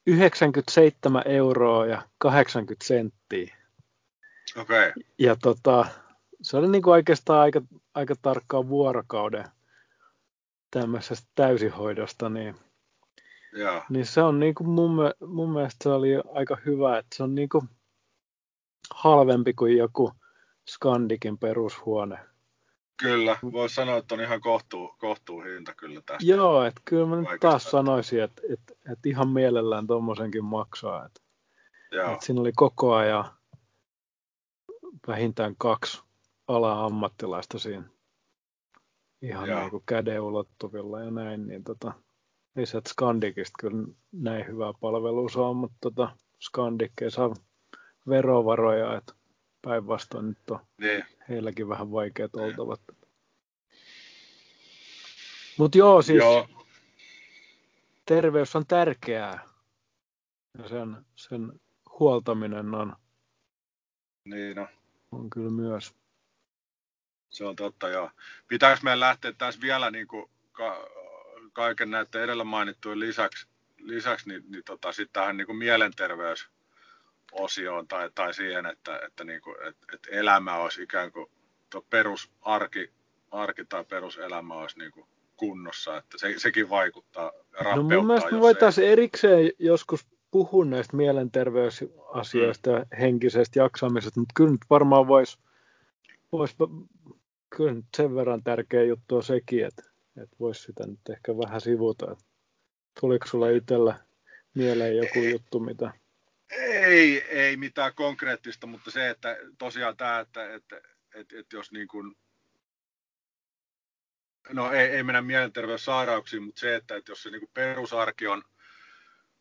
[0.06, 3.56] 97 euroa ja 80 senttiä.
[4.56, 4.88] Okei.
[4.88, 5.02] Okay.
[5.18, 5.86] Ja tota,
[6.42, 7.62] se oli niinku oikeastaan aika,
[7.94, 9.44] aika tarkkaan vuorokauden
[10.70, 12.56] tämmöisestä täysihoidosta, niin
[13.56, 13.82] Joo.
[13.88, 14.96] Niin se on niinku mun,
[15.26, 17.64] mun mielestä se oli aika hyvä, että se on niinku
[18.94, 20.12] halvempi kuin joku
[20.68, 22.18] Skandikin perushuone.
[23.02, 26.24] Kyllä, voisi sanoa, että on ihan kohtuu, kohtuu hinta kyllä tästä.
[26.24, 31.06] Joo, että kyllä mä nyt taas sanoisin, että, että, että ihan mielellään tuommoisenkin maksaa.
[31.06, 31.20] Että,
[32.12, 33.24] että siinä oli koko ajan
[35.08, 36.02] vähintään kaksi
[36.48, 37.84] ala-ammattilaista siinä
[39.22, 41.92] ihan niin kuin käden ulottuvilla ja näin, niin tota,
[42.56, 47.34] ei se, Skandikista kyllä näin hyvää palvelua saa, mutta tota, Skandik ei saa
[48.08, 49.12] verovaroja, että
[49.62, 51.04] päinvastoin nyt on niin.
[51.28, 52.44] heilläkin vähän vaikeat niin.
[52.44, 52.80] oltavat.
[55.58, 56.48] Mutta joo, siis joo.
[58.06, 59.48] terveys on tärkeää
[60.58, 61.60] ja sen, sen
[62.00, 62.96] huoltaminen on,
[64.24, 64.68] niin no.
[65.12, 65.94] on kyllä myös.
[67.30, 68.10] Se on totta, joo.
[68.48, 70.88] Pitääkö meidän lähteä tässä vielä niin kuin, ka,
[71.56, 73.46] kaiken näiden edellä mainittujen lisäksi,
[73.78, 79.40] lisäksi niin, niin tota, sitten tähän niin kuin mielenterveysosioon tai, tai siihen, että, että, niin
[79.40, 81.26] kuin, että, että elämä olisi ikään kuin
[81.90, 82.90] perusarki
[83.30, 87.32] arki tai peruselämä olisi niin kuin kunnossa, että se, sekin vaikuttaa
[87.74, 92.76] No mun mielestä me voitaisiin erikseen joskus puhua näistä mielenterveysasioista mm.
[92.76, 95.38] ja henkisestä jaksamisesta, mutta kyllä nyt varmaan voisi
[96.32, 96.56] vois,
[97.50, 101.60] kyllä nyt sen verran tärkeä juttu on sekin, että että voisi sitä nyt ehkä vähän
[101.60, 102.16] sivuta.
[103.00, 104.06] Tuliko sulla itsellä
[104.54, 105.92] mieleen joku juttu, mitä?
[106.50, 110.80] Ei, ei mitään konkreettista, mutta se, että tosiaan tämä, että, että,
[111.14, 112.16] että, että jos niin kuin,
[114.52, 118.42] no ei, ei mennä mielenterveyssairauksiin, mutta se, että, että jos se niin kuin perusarki on,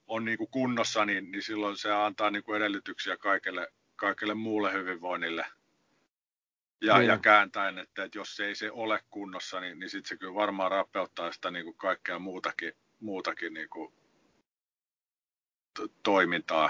[0.07, 4.73] on niin kuin kunnossa, niin, niin silloin se antaa niin kuin edellytyksiä kaikelle, kaikelle muulle
[4.73, 5.45] hyvinvoinnille.
[6.81, 7.07] Ja, Niin.
[7.07, 10.71] ja kääntäen, että, että jos ei se ole kunnossa, niin, niin sitten se kyllä varmaan
[10.71, 13.93] rappeuttaa sitä niin kuin kaikkea muutakin, muutakin niin kuin
[15.79, 16.69] to- toimintaa.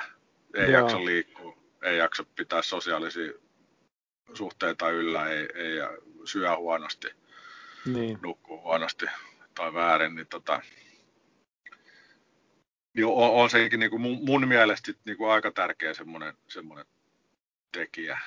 [0.53, 0.81] Ei Joo.
[0.81, 3.31] jaksa liikkua, ei jaksa pitää sosiaalisia
[4.33, 5.89] suhteita yllä, ei, ei ja
[6.25, 7.07] syö huonosti,
[7.85, 8.19] Niin.
[8.21, 9.05] nukkuu huonosti
[9.55, 10.61] tai väärin, niin, tota,
[12.93, 16.85] niin on, on sekin niin kuin mun, mun mielestä niin kuin aika tärkeä semmoinen, semmoinen
[17.71, 18.19] tekijä.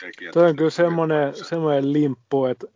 [0.00, 2.66] Tekijä Toi on kyllä semmoinen, semmoinen limppu, että,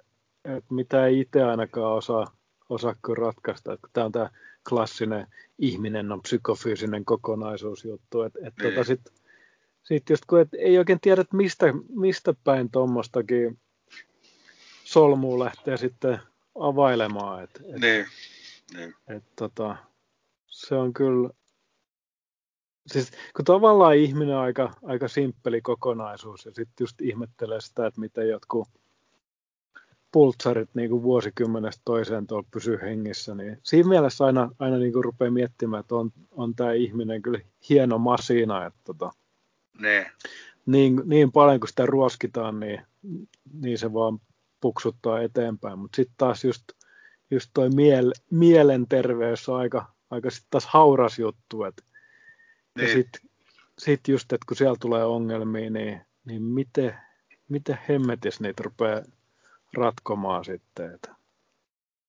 [0.45, 2.37] että mitä ei itse ainakaan osaa,
[2.69, 3.73] osaa kyllä ratkaista.
[3.73, 4.31] Että tämä on tämä
[4.69, 5.27] klassinen
[5.59, 8.23] ihminen on psykofyysinen kokonaisuusjuttu.
[8.23, 8.75] Että, että Niin.
[8.75, 9.01] tota sit,
[9.83, 13.59] sit just kun et ei oikein tiedä, että mistä, mistä päin tuommoistakin
[14.85, 16.19] solmua lähtee sitten
[16.55, 17.45] availemaan.
[17.45, 18.07] Että, et, Niin,
[18.75, 18.95] niin.
[19.09, 19.77] et, tota,
[20.47, 21.31] se on kyllä,
[22.87, 28.01] siis kun tavallaan ihminen on aika, aika simppeli kokonaisuus ja sitten just ihmettelee sitä, että
[28.01, 28.69] miten jotkut
[30.13, 35.05] pultsarit niin kuin vuosikymmenestä toiseen tuolla pysyy hengissä, niin siinä mielessä aina, aina niin kuin
[35.05, 39.11] rupeaa miettimään, että on, on tämä ihminen kyllä hieno masina, että tota,
[39.79, 40.11] Ne.
[40.67, 42.81] niin, niin paljon kuin sitä ruoskitaan, niin,
[43.61, 44.21] niin se vaan
[44.61, 46.65] puksuttaa eteenpäin, mutta sitten taas just,
[47.31, 51.83] just toi miel, mielenterveys on aika, aika sitten taas hauras juttu, että
[52.77, 52.93] ja Niin.
[52.93, 53.31] sitten
[53.79, 56.99] sit just, että kun siellä tulee ongelmia, niin, niin miten,
[57.49, 59.03] miten hemmetis niitä rupeaa
[59.77, 60.95] ratkomaan sitten.
[60.95, 61.15] Että.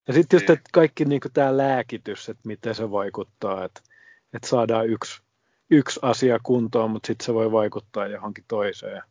[0.08, 0.58] Ja sitten just, Niin.
[0.58, 3.82] että kaikki niin tämä lääkitys, että miten se vaikuttaa, että,
[4.34, 5.22] että saadaan yksi,
[5.70, 9.02] yksi asia kuntoon, mutta sitten se voi vaikuttaa johonkin toiseen.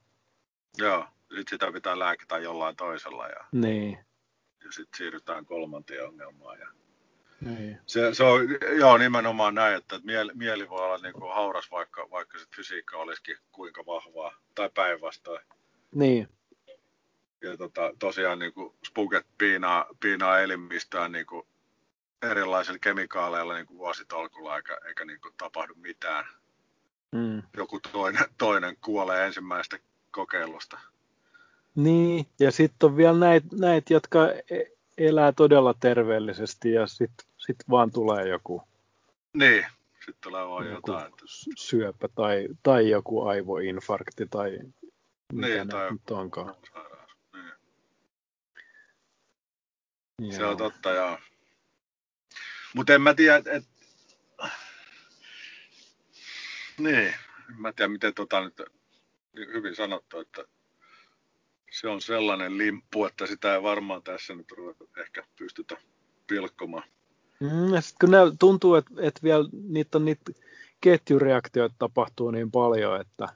[0.78, 3.98] Joo, nyt sitä pitää lääkitä jollain toisella ja, Niin,
[4.64, 6.58] ja sitten siirrytään kolmanteen ongelmaan.
[6.58, 6.68] Ja
[7.40, 7.78] niin.
[7.86, 8.40] se, se on
[8.78, 12.96] joo, nimenomaan näin, että mieli, mieli voi olla niin kuin hauras, vaikka, vaikka sit fysiikka
[12.96, 15.44] olisikin kuinka vahvaa, tai päinvastoin.
[15.94, 16.28] niin.
[17.42, 21.46] Ja tota, tosiaan niin kuin spuket piinaa, piinaa elimistöään niin kuin
[22.30, 26.24] erilaisilla kemikaaleilla niin kuin vuositolkulla, eikä, eikä niin kuin tapahdu mitään.
[27.12, 27.42] Mm.
[27.56, 29.78] Joku toinen, toinen kuolee ensimmäisestä
[30.10, 30.78] kokeilusta.
[31.74, 37.56] Niin, ja sitten on vielä näitä, näit, jotka e- elää todella terveellisesti ja sitten sit
[37.70, 38.62] vaan tulee joku,
[39.34, 41.12] Niin, sitten tulee vaan joku jotain.
[41.58, 44.58] Syöpä tai, tai joku aivoinfarkti tai
[45.32, 46.54] mitä niin, tai nyt onkaan.
[46.72, 47.10] sairaus.
[47.32, 47.52] Niin.
[50.18, 50.32] Joo.
[50.32, 51.18] Se on totta, joo.
[52.74, 53.52] Mutta en mä tiedä, että...
[53.52, 53.64] Et...
[56.78, 57.14] Niin,
[57.50, 58.62] en mä tiedä, miten tota nyt
[59.36, 60.44] hyvin sanottu, että
[61.80, 65.76] se on sellainen limppu, että sitä ei varmaan tässä nyt ruveta ehkä pystytä
[66.26, 66.84] pilkkomaan.
[67.40, 70.32] Mm, ja sit kun ne tuntuu, että, että vielä niitä on niitä
[70.80, 73.28] ketjureaktioita tapahtuu niin paljon, että,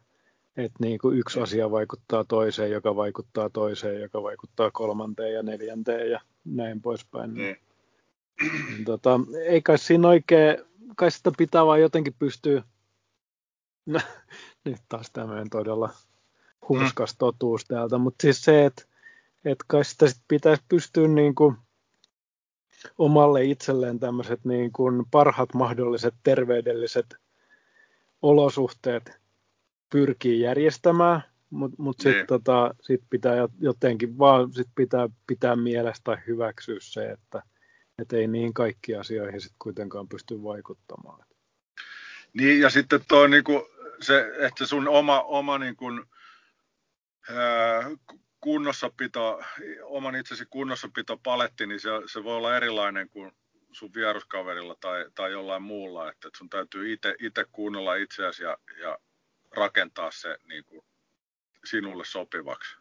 [0.56, 6.10] että niin kuin yksi asia vaikuttaa toiseen, joka vaikuttaa toiseen, joka vaikuttaa kolmanteen ja neljänteen
[6.10, 7.34] ja näin poispäin.
[7.34, 7.56] Niin.
[8.68, 10.56] Niin, tota, ei kai siinä oikein,
[10.96, 12.62] kai sitä pitää vaan jotenkin pystyä,
[13.86, 14.00] no,
[14.64, 15.90] nyt taas tämmöinen todella
[16.68, 18.82] hurskas totuus täältä, mutta siis se, että,
[19.44, 21.56] että kai sitä sit pitäisi pystyä niin kuin
[22.98, 27.16] omalle itselleen tämmöiset niin kuin parhaat mahdolliset terveydelliset
[28.22, 29.12] olosuhteet
[29.90, 32.26] pyrkii järjestämään, mutta mut sitten Niin.
[32.26, 37.42] tota, sit pitää jot- jotenkin vaan sit pitää pitää mielessä tai hyväksyä se, että
[37.98, 41.24] et ei niihin kaikkiin asioihin sit kuitenkaan pysty vaikuttamaan.
[42.32, 43.68] Niin, ja sitten toi niinku,
[44.00, 45.86] se, että sun oma, oma niinku,
[48.40, 49.40] kunnossapito,
[49.82, 53.32] oman itsesi kunnossapito paletti, niin se, se voi olla erilainen kuin
[53.72, 58.98] sun vieruskaverilla tai, tai jollain muulla, että sun täytyy itse kuunnella itseäsi ja, ja
[59.56, 60.84] rakentaa se niin kuin,
[61.64, 62.76] sinulle sopivaksi.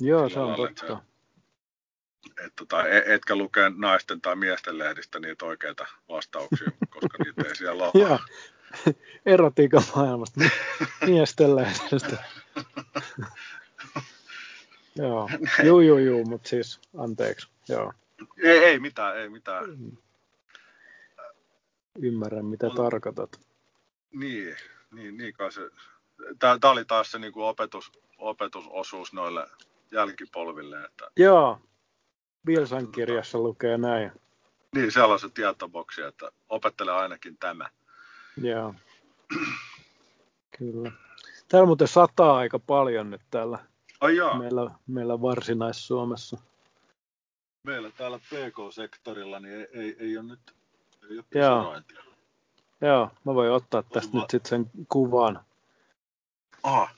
[0.00, 1.04] Joo, Sillä se on lailla, että totta.
[2.44, 7.56] Et, tota, e- etkä lukea naisten tai miesten lehdistä niitä oikeita vastauksia, koska niitä ei
[7.56, 8.02] siellä ole.
[8.02, 8.18] Joo.
[9.26, 10.50] Erotiikan maailmasta, mi-
[11.06, 12.24] miesten lehdestä.
[14.96, 15.28] Joo,
[15.66, 17.48] juu, juu, juu, mutta siis anteeksi.
[17.68, 17.92] Joo,
[18.42, 19.64] Ei, ei mitään, ei mitään.
[21.98, 23.40] ymmärrän mitä On- tarkoitat.
[24.12, 24.56] Niin,
[24.90, 25.70] niin, niin kai se.
[26.38, 29.46] Tämä oli taas se niin kuin opetus, opetusosuus noille
[29.92, 31.60] jälkipolville, että Joo,
[32.46, 34.12] Bilsan kirjassa lukee näin.
[34.74, 37.70] niin siellä on se tietoboksi, että opettele ainakin tämä.
[38.42, 38.74] Joo.
[40.58, 40.92] Kyllä.
[41.48, 43.58] Täällä muuten sataa aika paljon nyt täällä
[44.02, 46.38] Ai jaa, meillä, meillä Varsinais-Suomessa.
[47.66, 50.54] meillä täällä PK-sektorilla niin ei, ei, ei ole nyt
[51.10, 51.76] ei ole Joo.
[52.80, 55.40] Joo, mä voin ottaa tästä Voisin nyt sitten sen kuvan,
[56.62, 56.88] Aha,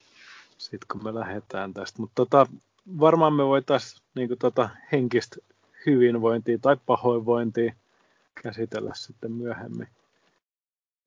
[0.59, 2.03] sit kun me lähdetään tästä.
[2.03, 2.47] Mutta tota,
[3.01, 5.37] varmaan me voitaisiin niin tota, henkistä
[5.87, 7.75] hyvinvointia tai pahoinvointia
[8.43, 9.89] käsitellä sitten myöhemmin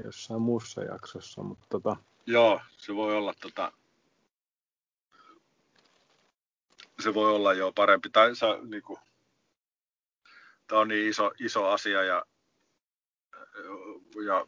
[0.04, 1.43] jossain muussa jaksossa.
[1.43, 1.95] Mutta tota...
[2.26, 3.72] Joo, se voi olla tota...
[7.04, 8.10] se voi olla jo parempi.
[8.10, 9.00] Tai sä, niinku...
[10.68, 12.26] Tämä on niin iso, iso asia ja,
[14.26, 14.48] ja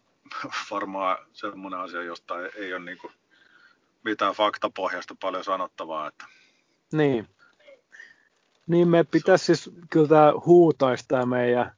[0.71, 3.11] varmaan semmoinen asia, josta ei, ei ole niinku
[4.03, 6.07] mitään faktapohjasta paljon sanottavaa.
[6.07, 6.25] Että...
[6.93, 7.27] Niin.
[8.67, 11.71] Niin me pitäisi siis kyllä tämä huutaisi tämä meidän,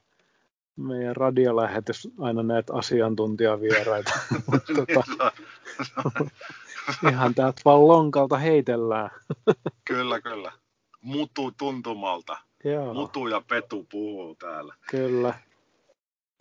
[0.76, 4.12] meidän radiolähetys aina näitä asiantuntijavieraita.
[4.94, 5.32] tota,
[7.10, 9.10] ihan täältä vaan lonkalta heitellään.
[9.84, 10.52] kyllä, kyllä.
[11.02, 12.38] Mutu tuntumalta.
[12.64, 12.94] Joo.
[12.94, 14.74] Mutu ja Petu puhuu täällä.
[14.90, 15.34] Kyllä.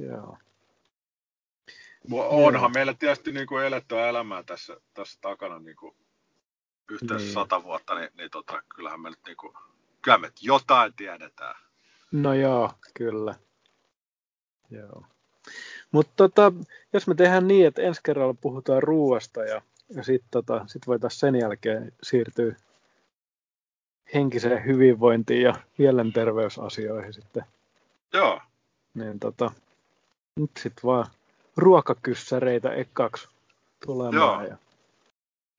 [0.01, 0.37] Joo.
[2.11, 2.69] Onhan Joo.
[2.69, 5.95] meillä tietysti niin kuin elettyä elämää tässä, tässä takana niin kuin
[6.91, 7.33] yhteensä niin.
[7.33, 9.53] sata vuotta, niin, niin tota, kyllähän me nyt niin kuin,
[10.01, 11.55] kyllä me jotain tiedetään.
[12.11, 13.35] No joo, kyllä.
[14.69, 15.05] Joo.
[15.91, 16.53] Mutta tota,
[16.93, 21.19] jos me tehdään niin, että ensi kerralla puhutaan ruoasta ja, ja sitten tota, sit voitaisiin
[21.19, 22.55] sen jälkeen siirtyä
[24.13, 27.43] henkiseen hyvinvointiin ja mielenterveysasioihin sitten.
[28.13, 28.41] Joo.
[28.93, 29.51] Niin tota,
[30.35, 31.05] nyt sitten vaan
[31.57, 33.27] ruokakyssäreitä ekaksi
[33.85, 34.41] tulemaan Joo.
[34.51, 34.57] ja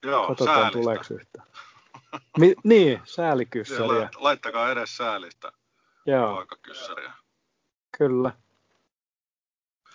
[0.02, 0.78] Joo, katsotaan säälistä.
[0.80, 1.46] tuleeko yhtään.
[2.38, 4.08] Mi- niin, säälikyssäriä.
[4.16, 5.52] Laittakaa edes säälistä
[6.06, 6.26] Joo.
[6.26, 7.12] ruokakyssäriä.
[7.98, 8.32] Kyllä.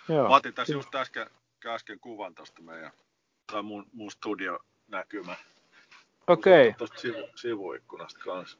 [0.08, 0.28] Joo.
[0.28, 1.30] Mä otin tässä just äsken,
[1.66, 2.92] äsken kuvan tuosta meidän,
[3.52, 5.36] tai mun, mun studio näkymä.
[6.28, 6.68] Okei.
[6.68, 6.78] Okay.
[6.78, 8.58] Tuosta sivu, sivuikkunasta kanssa.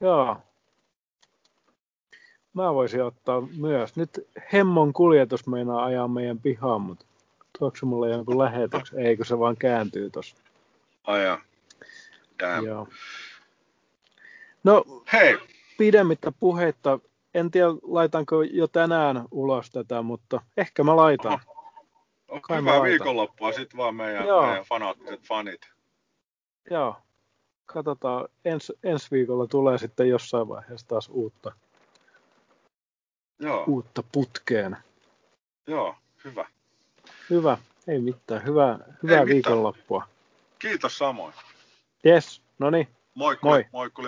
[0.00, 0.36] Joo.
[2.54, 3.96] Mä voisin ottaa myös.
[3.96, 7.04] Nyt Hemmon kuljetus meinaa ajaa meidän pihaan, mutta
[7.58, 8.98] tuokse mulle jonkun lähetyksen?
[8.98, 10.36] Ei, kun se vaan kääntyy tossa.
[11.04, 11.38] Aja.
[12.40, 12.66] Damn.
[12.66, 12.88] Joo.
[14.64, 15.38] No, Hei.
[15.78, 16.98] pidemmittä puheitta.
[17.34, 21.40] En tiedä, laitanko jo tänään ulos tätä, mutta ehkä mä laitan.
[22.28, 22.56] Oho.
[22.56, 24.46] Hyvää viikonloppua sitten vaan meidän, Joo.
[24.46, 25.60] meidän fanaattiset fanit.
[26.70, 26.96] Joo.
[27.66, 31.52] Katsotaan, ens, ensi viikolla tulee sitten jossain vaiheessa taas uutta,
[33.38, 33.64] Joo.
[33.64, 34.76] uutta putkeen.
[35.66, 35.94] Joo,
[36.24, 36.48] hyvä.
[37.30, 37.58] Hyvä,
[37.88, 38.44] ei mitään.
[38.46, 40.08] Hyvää, hyvää ei viikonloppua.
[40.58, 41.34] Kiitos samoin.
[42.06, 42.88] Yes, no niin.
[43.14, 43.66] Moikku, Moi.
[43.72, 44.02] Moikku.